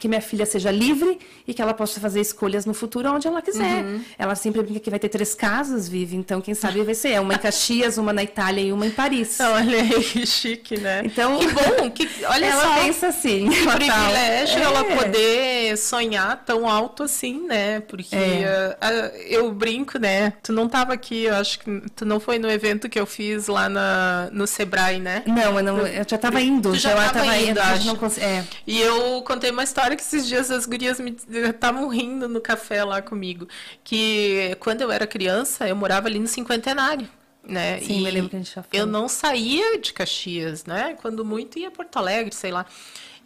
[0.00, 3.42] que minha filha seja livre e que ela possa fazer escolhas no futuro onde ela
[3.42, 3.84] quiser.
[3.84, 4.02] Uhum.
[4.18, 7.34] Ela sempre brinca que vai ter três casas, vive, então quem sabe vai ser uma
[7.34, 9.38] em Caxias, uma na Itália e uma em Paris.
[9.40, 11.02] Olha aí, que chique, né?
[11.04, 12.74] Então, que bom, que, olha ela só.
[12.82, 13.48] pensa assim.
[13.50, 14.62] Que privilégio é.
[14.62, 17.80] ela poder sonhar tão alto assim, né?
[17.80, 18.76] Porque é.
[18.80, 20.32] uh, eu brinco, né?
[20.42, 23.48] Tu não estava aqui, eu acho que tu não foi no evento que eu fiz
[23.48, 25.22] lá na, no Sebrae, né?
[25.26, 26.70] Não, eu, não, eu já estava indo.
[26.70, 27.86] Tu já estava indo, indo acho.
[27.86, 28.44] Não é.
[28.66, 33.00] E eu contei uma história que esses dias as gurias estavam rindo no café lá
[33.00, 33.48] comigo.
[33.82, 37.08] Que quando eu era criança, eu morava ali no cinquentenário.
[37.42, 37.80] Né?
[37.80, 40.96] Sim, e eu lembro que a gente já Eu não saía de Caxias, né?
[41.00, 42.66] Quando muito ia Porto Alegre, sei lá.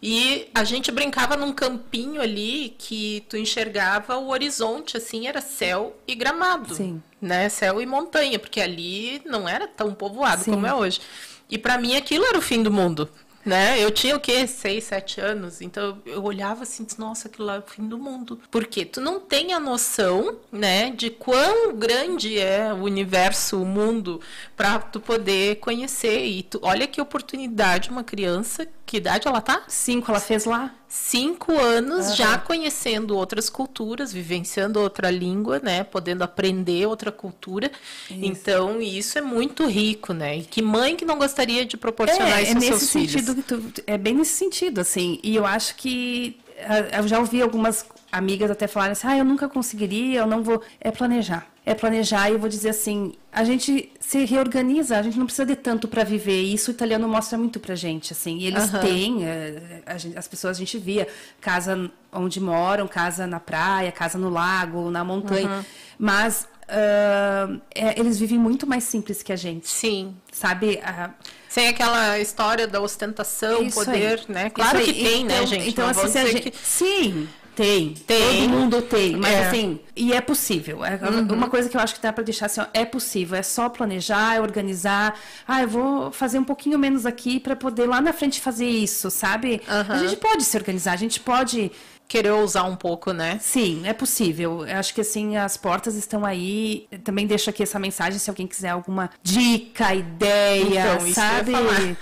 [0.01, 5.97] E a gente brincava num campinho ali que tu enxergava o horizonte, assim, era céu
[6.07, 6.75] e gramado.
[6.75, 7.01] Sim.
[7.21, 7.49] Né?
[7.49, 10.51] Céu e montanha, porque ali não era tão povoado Sim.
[10.51, 11.01] como é hoje.
[11.49, 13.09] E para mim aquilo era o fim do mundo,
[13.45, 13.81] né?
[13.81, 14.47] Eu tinha o quê?
[14.47, 15.61] Seis, sete anos.
[15.61, 18.39] Então eu olhava assim, nossa, aquilo lá é o fim do mundo.
[18.49, 24.19] Porque tu não tem a noção, né, de quão grande é o universo, o mundo,
[24.55, 26.25] para tu poder conhecer.
[26.25, 29.63] E tu, olha que oportunidade uma criança Que idade ela tá?
[29.67, 30.73] Cinco ela fez lá.
[30.87, 32.15] Cinco anos uhum.
[32.15, 35.83] já conhecendo outras culturas, vivenciando outra língua, né?
[35.83, 37.71] Podendo aprender outra cultura.
[38.09, 38.19] Isso.
[38.21, 40.37] Então, isso é muito rico, né?
[40.37, 43.33] E que mãe que não gostaria de proporcionar é, isso é aos nesse seus sentido
[43.33, 43.45] filhos?
[43.45, 45.19] Que tu, é bem nesse sentido, assim.
[45.23, 49.25] E eu acho que ah, eu já ouvi algumas amigas até falarem assim, ah, eu
[49.25, 50.61] nunca conseguiria, eu não vou.
[50.79, 51.47] É planejar.
[51.65, 55.45] É planejar e eu vou dizer assim, a gente se reorganiza, a gente não precisa
[55.45, 56.43] de tanto para viver.
[56.43, 58.37] E isso o italiano mostra muito pra gente, assim.
[58.37, 58.79] E eles uhum.
[58.79, 61.07] têm, eh, gente, as pessoas a gente via
[61.41, 65.49] casa onde moram, casa na praia, casa no lago, na montanha.
[65.49, 65.63] Uhum.
[65.97, 69.69] Mas Uh, é, eles vivem muito mais simples que a gente.
[69.69, 70.15] Sim.
[70.31, 70.81] Sabe?
[70.81, 71.13] Uh,
[71.47, 74.33] Sem aquela história da ostentação, poder, aí.
[74.33, 74.49] né?
[74.49, 75.69] Claro que tem, né, então, né, gente?
[75.69, 76.49] Então, assim, a gente...
[76.49, 76.57] Que...
[76.57, 77.29] Sim.
[77.55, 79.47] Tem, tem, todo mundo tem, mas é.
[79.47, 80.83] assim, e é possível.
[80.83, 81.33] É uhum.
[81.33, 83.69] Uma coisa que eu acho que dá para deixar assim, ó, é possível, é só
[83.69, 85.17] planejar, é organizar.
[85.47, 89.09] Ah, eu vou fazer um pouquinho menos aqui para poder lá na frente fazer isso,
[89.09, 89.61] sabe?
[89.67, 89.95] Uhum.
[89.95, 91.71] A gente pode se organizar, a gente pode
[92.07, 93.37] querer ousar um pouco, né?
[93.41, 94.65] Sim, é possível.
[94.65, 96.87] Eu acho que assim, as portas estão aí.
[97.03, 101.53] também deixo aqui essa mensagem se alguém quiser alguma dica, ideia, então, sabe?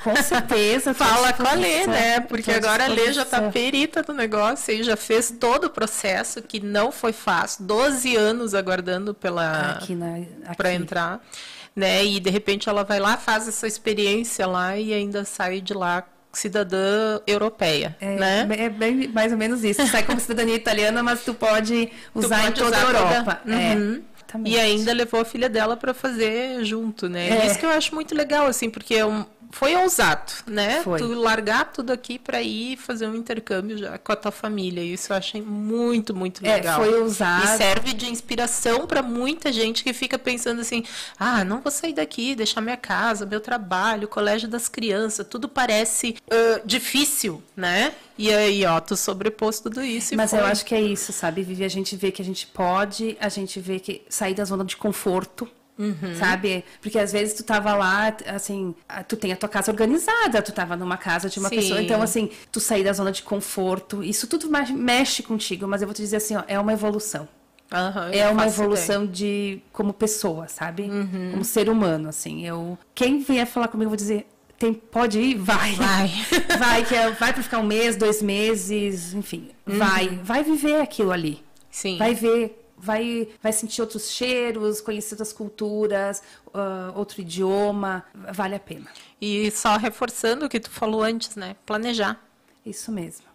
[0.03, 0.93] Com certeza.
[0.93, 2.19] Fala com a Lê, né?
[2.19, 6.41] Porque agora a Lê já tá perita do negócio e já fez todo o processo
[6.41, 7.65] que não foi fácil.
[7.65, 9.79] 12 anos aguardando pela
[10.57, 11.21] para entrar.
[11.75, 12.05] Né?
[12.05, 16.03] E de repente ela vai lá, faz essa experiência lá e ainda sai de lá
[16.33, 18.47] cidadã europeia, é, né?
[18.57, 19.85] É bem mais ou menos isso.
[19.87, 23.35] Sai como cidadania italiana, mas tu pode usar tu pode em toda usar a Europa.
[23.35, 23.55] Toda...
[23.55, 23.75] É.
[23.75, 24.01] Uhum.
[24.45, 27.29] E ainda levou a filha dela para fazer junto, né?
[27.29, 27.45] É.
[27.45, 29.23] Isso que eu acho muito legal, assim, porque é um,
[29.53, 30.81] foi ousado, né?
[30.81, 30.97] Foi.
[30.97, 34.81] Tu largar tudo aqui para ir fazer um intercâmbio já com a tua família.
[34.81, 36.83] Isso eu achei muito, muito é, legal.
[36.83, 37.45] É, foi ousado.
[37.45, 40.83] E serve de inspiração para muita gente que fica pensando assim:
[41.19, 46.15] ah, não vou sair daqui, deixar minha casa, meu trabalho, colégio das crianças, tudo parece
[46.27, 47.93] uh, difícil, né?
[48.17, 50.15] E aí, ó, tu sobrepôs tudo isso.
[50.15, 50.39] Mas foi.
[50.39, 51.63] eu acho que é isso, sabe, Vivi?
[51.63, 54.75] A gente vê que a gente pode, a gente vê que sair da zona de
[54.75, 55.47] conforto
[55.77, 56.15] Uhum.
[56.17, 56.63] Sabe?
[56.81, 58.75] Porque às vezes tu tava lá, assim,
[59.07, 61.55] tu tem a tua casa organizada, tu tava numa casa de uma Sim.
[61.55, 65.87] pessoa, então assim, tu sair da zona de conforto, isso tudo mexe contigo, mas eu
[65.87, 67.27] vou te dizer assim, ó, é uma evolução.
[67.71, 70.83] Uhum, é uma evolução de como pessoa, sabe?
[70.83, 71.29] Uhum.
[71.31, 72.45] Como ser humano, assim.
[72.45, 74.27] Eu quem vier falar comigo, eu vou dizer,
[74.59, 76.11] tem, pode ir, vai, vai,
[76.59, 79.79] vai que é, vai para ficar um mês, dois meses, enfim, uhum.
[79.79, 81.43] vai, vai viver aquilo ali.
[81.71, 81.97] Sim.
[81.97, 88.59] Vai ver vai, vai sentir outros cheiros, conhecer outras culturas, uh, outro idioma, vale a
[88.59, 88.87] pena.
[89.21, 91.55] E só reforçando o que tu falou antes, né?
[91.65, 92.19] Planejar.
[92.65, 93.25] Isso mesmo.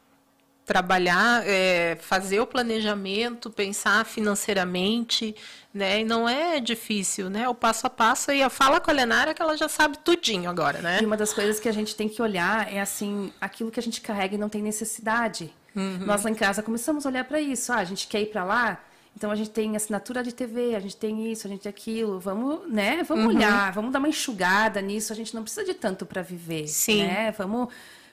[0.66, 5.34] Trabalhar, é, fazer o planejamento, pensar financeiramente,
[5.72, 6.00] né?
[6.00, 7.48] E não é difícil, né?
[7.48, 10.50] O passo a passo e a fala com a Lenara que ela já sabe tudinho
[10.50, 10.98] agora, né?
[11.00, 13.82] E uma das coisas que a gente tem que olhar é assim, aquilo que a
[13.82, 15.50] gente carrega e não tem necessidade.
[15.74, 16.00] Uhum.
[16.04, 17.72] Nós lá em casa começamos a olhar para isso.
[17.72, 18.78] Ah, a gente quer ir para lá,
[19.18, 22.20] então a gente tem assinatura de TV, a gente tem isso, a gente tem aquilo.
[22.20, 23.02] Vamos, né?
[23.02, 23.34] Vamos uhum.
[23.34, 25.12] olhar, vamos dar uma enxugada nisso.
[25.12, 27.02] A gente não precisa de tanto para viver, Sim.
[27.02, 27.34] né?
[27.36, 27.68] Vamos,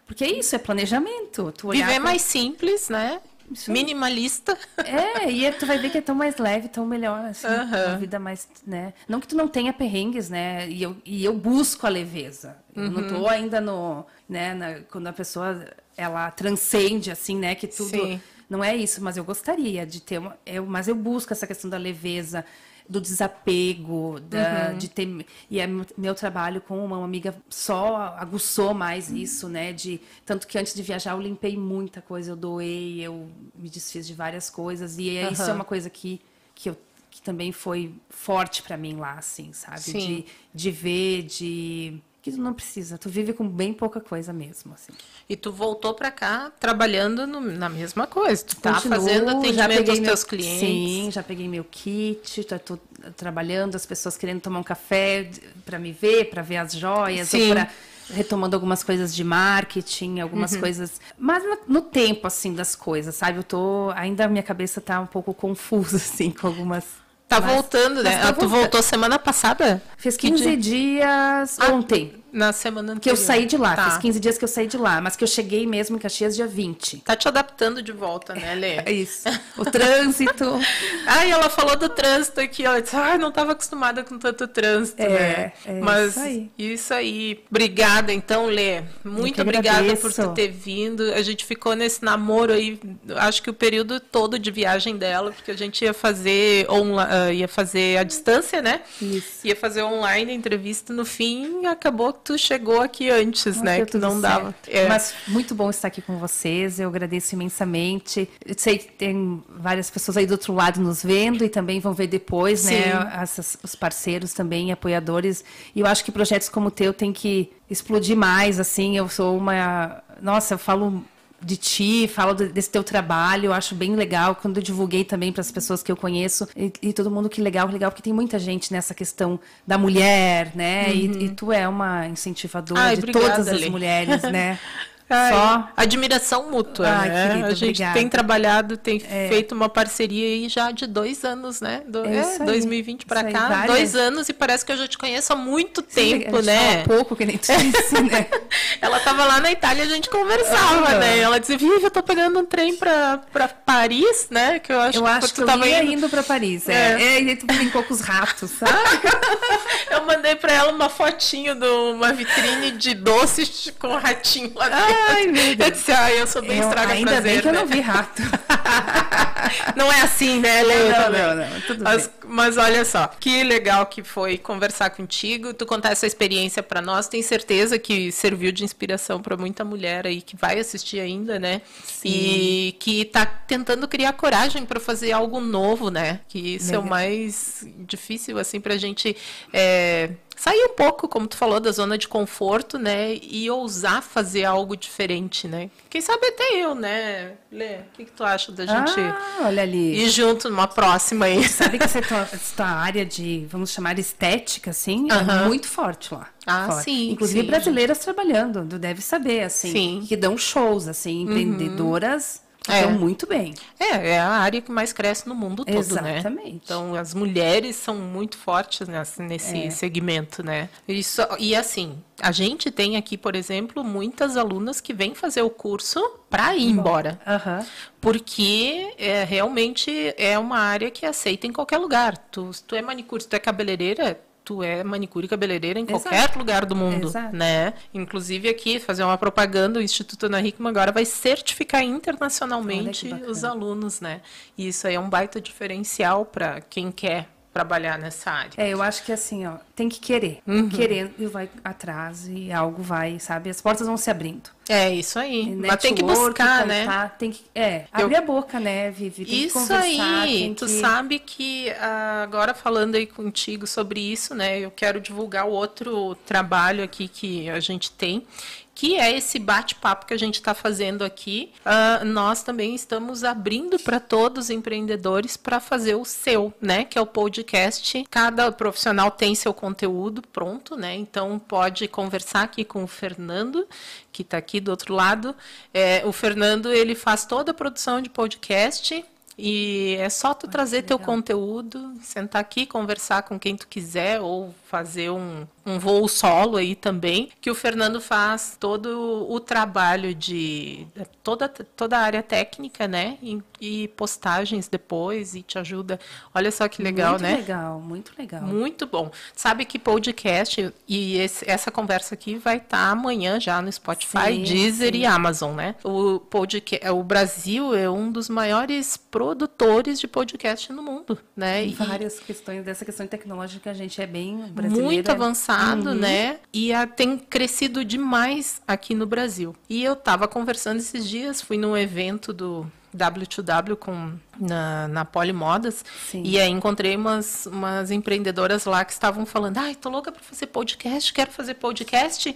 [0.08, 1.54] porque isso é planejamento.
[1.56, 2.00] Tu viver pra...
[2.00, 3.22] mais simples, né?
[3.52, 3.72] Isso.
[3.72, 4.58] Minimalista.
[4.78, 7.88] É, e tu vai ver que é tão mais leve, tão melhor, assim, uhum.
[7.88, 8.92] uma vida mais, né?
[9.08, 10.68] Não que tu não tenha perrengues, né?
[10.68, 12.58] E eu, e eu busco a leveza.
[12.76, 13.30] Eu não tô uhum.
[13.30, 17.54] ainda no, né, na, quando a pessoa, ela transcende, assim, né?
[17.54, 17.90] Que tudo...
[17.90, 18.20] Sim
[18.50, 20.38] não é isso, mas eu gostaria de ter uma.
[20.46, 22.46] Eu, mas eu busco essa questão da leveza,
[22.88, 24.78] do desapego, da, uhum.
[24.78, 25.26] de ter.
[25.50, 25.68] E é
[25.98, 29.74] meu trabalho com uma amiga só aguçou mais isso, né?
[29.74, 34.06] De, tanto que antes de viajar eu limpei muita coisa, eu doei, eu me desfiz
[34.06, 34.98] de várias coisas.
[34.98, 35.32] E uhum.
[35.32, 36.22] isso é uma coisa que,
[36.54, 36.78] que eu
[37.16, 39.80] que também foi forte para mim lá, assim, sabe?
[39.80, 39.98] Sim.
[39.98, 44.74] De, de ver, de que tu não precisa, tu vive com bem pouca coisa mesmo,
[44.74, 44.92] assim.
[45.30, 49.90] E tu voltou para cá trabalhando no, na mesma coisa, tu tá Continuo, fazendo atendimento
[49.92, 50.60] aos teus meu, clientes?
[50.60, 52.80] Sim, já peguei meu kit, já tô
[53.16, 55.30] trabalhando, as pessoas querendo tomar um café
[55.64, 57.44] para me ver, para ver as joias, sim.
[57.44, 57.70] ou para
[58.10, 60.62] retomando algumas coisas de marketing, algumas uhum.
[60.62, 63.38] coisas, mas no, no, tempo assim das coisas, sabe?
[63.38, 66.86] Eu tô ainda a minha cabeça tá um pouco confusa assim com algumas
[67.28, 68.18] Tá mas, voltando, né?
[68.18, 69.82] Tá tu voltou semana passada?
[69.98, 72.24] Fiz 15 dias ah, ontem.
[72.36, 73.02] Na semana anterior.
[73.02, 73.78] Que eu saí de lá.
[73.78, 73.92] Tá.
[73.92, 75.00] Fiz 15 dias que eu saí de lá.
[75.00, 76.98] Mas que eu cheguei mesmo em Caxias dia 20.
[76.98, 78.76] Tá te adaptando de volta, né, Lê?
[78.86, 79.24] É isso.
[79.58, 80.60] O trânsito.
[81.08, 82.66] Ai, ela falou do trânsito aqui.
[82.66, 85.54] Ela disse, ai, não estava acostumada com tanto trânsito, é, né?
[85.66, 86.52] É Mas isso aí.
[86.58, 87.44] isso aí.
[87.50, 88.84] Obrigada, então, Lê.
[89.02, 91.14] Muito obrigada por tu ter vindo.
[91.14, 92.78] A gente ficou nesse namoro aí,
[93.16, 97.48] acho que o período todo de viagem dela, porque a gente ia fazer, uh, ia
[97.48, 98.82] fazer a distância, né?
[99.02, 99.46] Isso.
[99.46, 100.92] Ia fazer online a entrevista.
[100.92, 103.86] No fim, acabou tu chegou aqui antes, Não né?
[103.86, 104.54] Que tudo não dava.
[104.64, 104.76] certo.
[104.76, 104.90] É.
[104.90, 106.80] Mas muito bom estar aqui com vocês.
[106.80, 108.28] Eu agradeço imensamente.
[108.44, 111.94] Eu sei que tem várias pessoas aí do outro lado nos vendo e também vão
[111.94, 112.74] ver depois, Sim.
[112.74, 113.24] né?
[113.64, 115.46] Os parceiros também, apoiadores.
[115.76, 118.98] E eu acho que projetos como o teu tem que explodir mais, assim.
[118.98, 120.02] Eu sou uma.
[120.20, 121.06] Nossa, eu falo
[121.46, 124.36] de ti, falo de- desse teu trabalho, eu acho bem legal.
[124.36, 127.40] Quando eu divulguei também para as pessoas que eu conheço, e, e todo mundo que
[127.40, 130.94] legal, legal, porque tem muita gente nessa questão da mulher, né?
[130.94, 133.70] E, e tu é uma incentivadora Ai, de obrigada, todas as Lê.
[133.70, 134.58] mulheres, né?
[135.08, 137.28] Ai, Só admiração mútua, Ai, né?
[137.28, 137.94] querida, a gente obrigada.
[138.00, 141.84] tem trabalhado, tem feito uma parceria aí já de dois anos, né?
[141.88, 143.68] Do, É é, isso aí, 2020 pra isso aí, cá, várias.
[143.68, 146.84] dois anos e parece que eu já te conheço há muito tempo, gente né?
[146.84, 148.26] fala pouco, que nem tu disse, né?
[148.82, 150.98] Ela tava lá na Itália e a gente conversava, Ah.
[150.98, 151.20] né?
[151.20, 154.58] Ela dizia, Vivi, eu tô pegando um trem pra, pra Paris, né?
[154.60, 155.92] Que eu acho Eu que acho tu que eu tava indo.
[155.92, 156.68] indo pra Paris.
[156.68, 156.74] É.
[156.74, 157.02] É.
[157.18, 157.22] É.
[157.22, 158.72] e aí tu brincou com os ratos, sabe?
[159.92, 164.95] Eu mandei pra ela uma fotinho de uma vitrine de doces com ratinho lá dentro.
[165.10, 165.72] Ai, meu Eu Deus.
[165.74, 167.60] disse, ai, eu sou bem Eu- estraga ainda prazer, bem que eu né?
[167.60, 168.22] não vi rato.
[169.76, 170.90] Não é assim, né, Lê?
[170.90, 171.22] Não, também.
[171.22, 175.92] não, não, tudo mas, mas olha só, que legal que foi conversar contigo, tu contar
[175.92, 177.08] essa experiência pra nós.
[177.08, 181.62] Tenho certeza que serviu de inspiração pra muita mulher aí que vai assistir ainda, né?
[182.04, 186.22] E que tá tentando criar coragem pra fazer algo novo, né?
[186.28, 186.90] Que isso é o Legal.
[186.90, 189.16] mais difícil, assim, pra gente.
[189.54, 193.16] é, Sair um pouco, como tu falou, da zona de conforto, né?
[193.22, 195.70] E ousar fazer algo diferente, né?
[195.90, 197.34] Quem sabe até eu, né?
[197.52, 199.96] Lê, o que, que tu acha da gente Ah, olha ali.
[200.04, 201.48] ir junto numa próxima aí?
[201.48, 206.14] Sabe que essa tua, essa tua área de, vamos chamar, estética, assim, é muito forte
[206.14, 206.28] lá.
[206.46, 207.48] Ah, sim, Inclusive sim.
[207.48, 209.72] brasileiras trabalhando, tu deve saber, assim.
[209.72, 209.96] Sim.
[210.00, 210.06] Uhum.
[210.06, 212.82] Que dão shows, assim, empreendedoras que É.
[212.82, 213.54] dão muito bem.
[213.80, 216.18] É, é a área que mais cresce no mundo todo, né?
[216.18, 216.50] Exatamente.
[216.50, 219.70] Então, as mulheres são muito fortes nessa- nesse É.
[219.70, 220.70] segmento, né?
[220.88, 225.50] Isso, e assim, a gente tem aqui, por exemplo, muitas alunas que vêm fazer o
[225.50, 227.20] curso para ir embora.
[227.28, 227.66] Aham.
[228.02, 232.18] Porque é, realmente é uma área que aceita em qualquer lugar.
[232.32, 235.84] Tu, se tu é manicure, se tu é cabeleireira, tu é manicure e cabeleireira em
[235.84, 236.04] Exato.
[236.04, 237.36] qualquer lugar do mundo, Exato.
[237.36, 237.74] né?
[237.94, 244.00] Inclusive aqui, fazer uma propaganda, o Instituto Ana Hickman agora vai certificar internacionalmente os alunos,
[244.00, 244.22] né?
[244.56, 248.52] E isso aí é um baita diferencial para quem quer trabalhar nessa área.
[248.58, 250.42] É, eu acho que assim, ó, tem que querer.
[250.46, 250.68] Uhum.
[250.68, 253.50] Querendo e vai atrás e algo vai, sabe?
[253.50, 254.50] As portas vão se abrindo.
[254.68, 255.46] É isso aí.
[255.46, 256.82] Mas Network, tem que buscar, né?
[256.82, 259.24] contar, Tem que, é, Eu- abrir a boca, né, Vivi?
[259.24, 260.72] Tem Isso aí, tu que...
[260.82, 264.60] sabe que ah, agora falando aí contigo sobre isso, né?
[264.60, 268.28] Eu quero divulgar o outro trabalho aqui que a gente tem,
[268.76, 271.54] que é esse bate-papo que a gente está fazendo aqui.
[271.64, 276.84] Ah, nós também estamos abrindo para todos os empreendedores para fazer o seu, né?
[276.84, 278.06] Que é o podcast.
[278.12, 280.94] Cada profissional tem seu conteúdo pronto, né?
[280.94, 283.66] Então pode conversar aqui com o Fernando,
[284.12, 285.34] que está aqui do outro lado.
[285.74, 289.06] É, o Fernando ele faz toda a produção de podcast.
[289.38, 294.56] E é só tu trazer teu conteúdo, sentar aqui, conversar com quem tu quiser, ou
[294.66, 300.86] fazer um, um voo solo aí também, que o Fernando faz todo o trabalho de
[301.24, 303.18] toda, toda a área técnica, né?
[303.22, 306.00] E, e postagens depois, e te ajuda.
[306.34, 307.36] Olha só que legal, muito né?
[307.38, 308.42] legal, muito legal.
[308.44, 309.10] Muito bom.
[309.36, 314.44] Sabe que podcast e esse- essa conversa aqui vai estar amanhã já no Spotify, Sim,
[314.44, 315.00] Deezer sim.
[315.00, 315.76] e Amazon, né?
[315.84, 321.66] O podcast, o Brasil é um dos maiores produtores de podcast no mundo, né?
[321.66, 324.86] E várias questões, dessa questão tecnológica a gente é bem brasileira.
[324.86, 325.55] muito avançado,
[325.90, 325.96] Uhum.
[325.96, 326.40] né?
[326.54, 329.56] E a- tem crescido demais aqui no Brasil.
[329.70, 332.66] E eu estava conversando esses dias, fui num evento do
[332.96, 336.24] W2W com, na, na Polimodas, Sim.
[336.24, 340.48] e aí encontrei umas, umas empreendedoras lá que estavam falando, ai, tô louca para fazer
[340.48, 342.30] podcast, quero fazer podcast.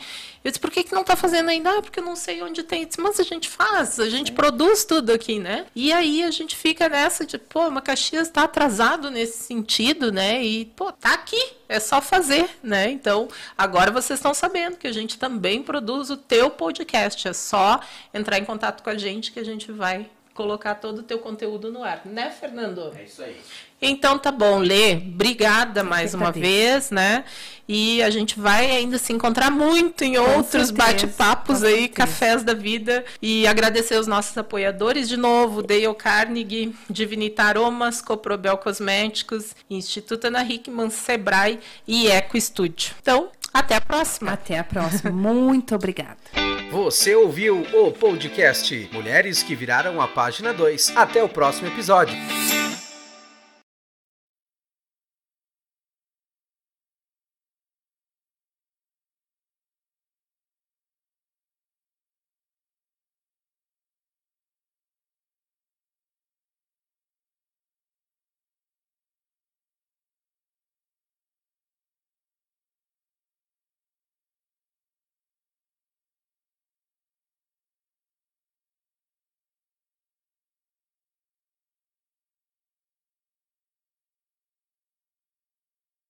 [0.44, 1.78] Eu disse, por que, que não tá fazendo ainda?
[1.78, 2.82] Ah, porque eu não sei onde tem.
[2.82, 5.66] Eu disse, mas a gente faz, a gente produz tudo aqui, né?
[5.76, 10.44] E aí a gente fica nessa de, pô, uma Caxias está atrasado nesse sentido, né?
[10.44, 12.90] E, pô, tá aqui, é só fazer, né?
[12.90, 17.28] Então, agora vocês estão sabendo que a gente também produz o teu podcast.
[17.28, 17.80] É só
[18.14, 21.70] entrar em contato com a gente que a gente vai colocar todo o teu conteúdo
[21.70, 22.94] no ar, né, Fernando?
[22.96, 23.36] É isso aí.
[23.82, 24.94] Então tá bom, Lê.
[24.94, 27.26] Obrigada mais uma vez, né?
[27.68, 31.94] E a gente vai ainda se encontrar muito em outros bate-papos aí, certeza.
[31.94, 33.04] cafés da vida.
[33.22, 40.42] E agradecer os nossos apoiadores de novo, Dale Carnegie, Divinita Aromas, Coprobel Cosméticos, Instituto Ana
[40.42, 42.94] Hickman, Sebrae e Eco Studio.
[43.02, 44.32] Então, até a próxima.
[44.32, 45.12] Até a próxima.
[45.12, 46.49] Muito obrigada.
[46.72, 50.96] Você ouviu o podcast Mulheres que Viraram a Página 2.
[50.96, 52.16] Até o próximo episódio.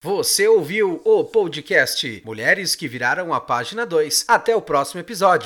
[0.02, 4.24] Você ouviu o podcast Mulheres que Viraram a Página 2.
[4.30, 5.38] Até o próximo episódio.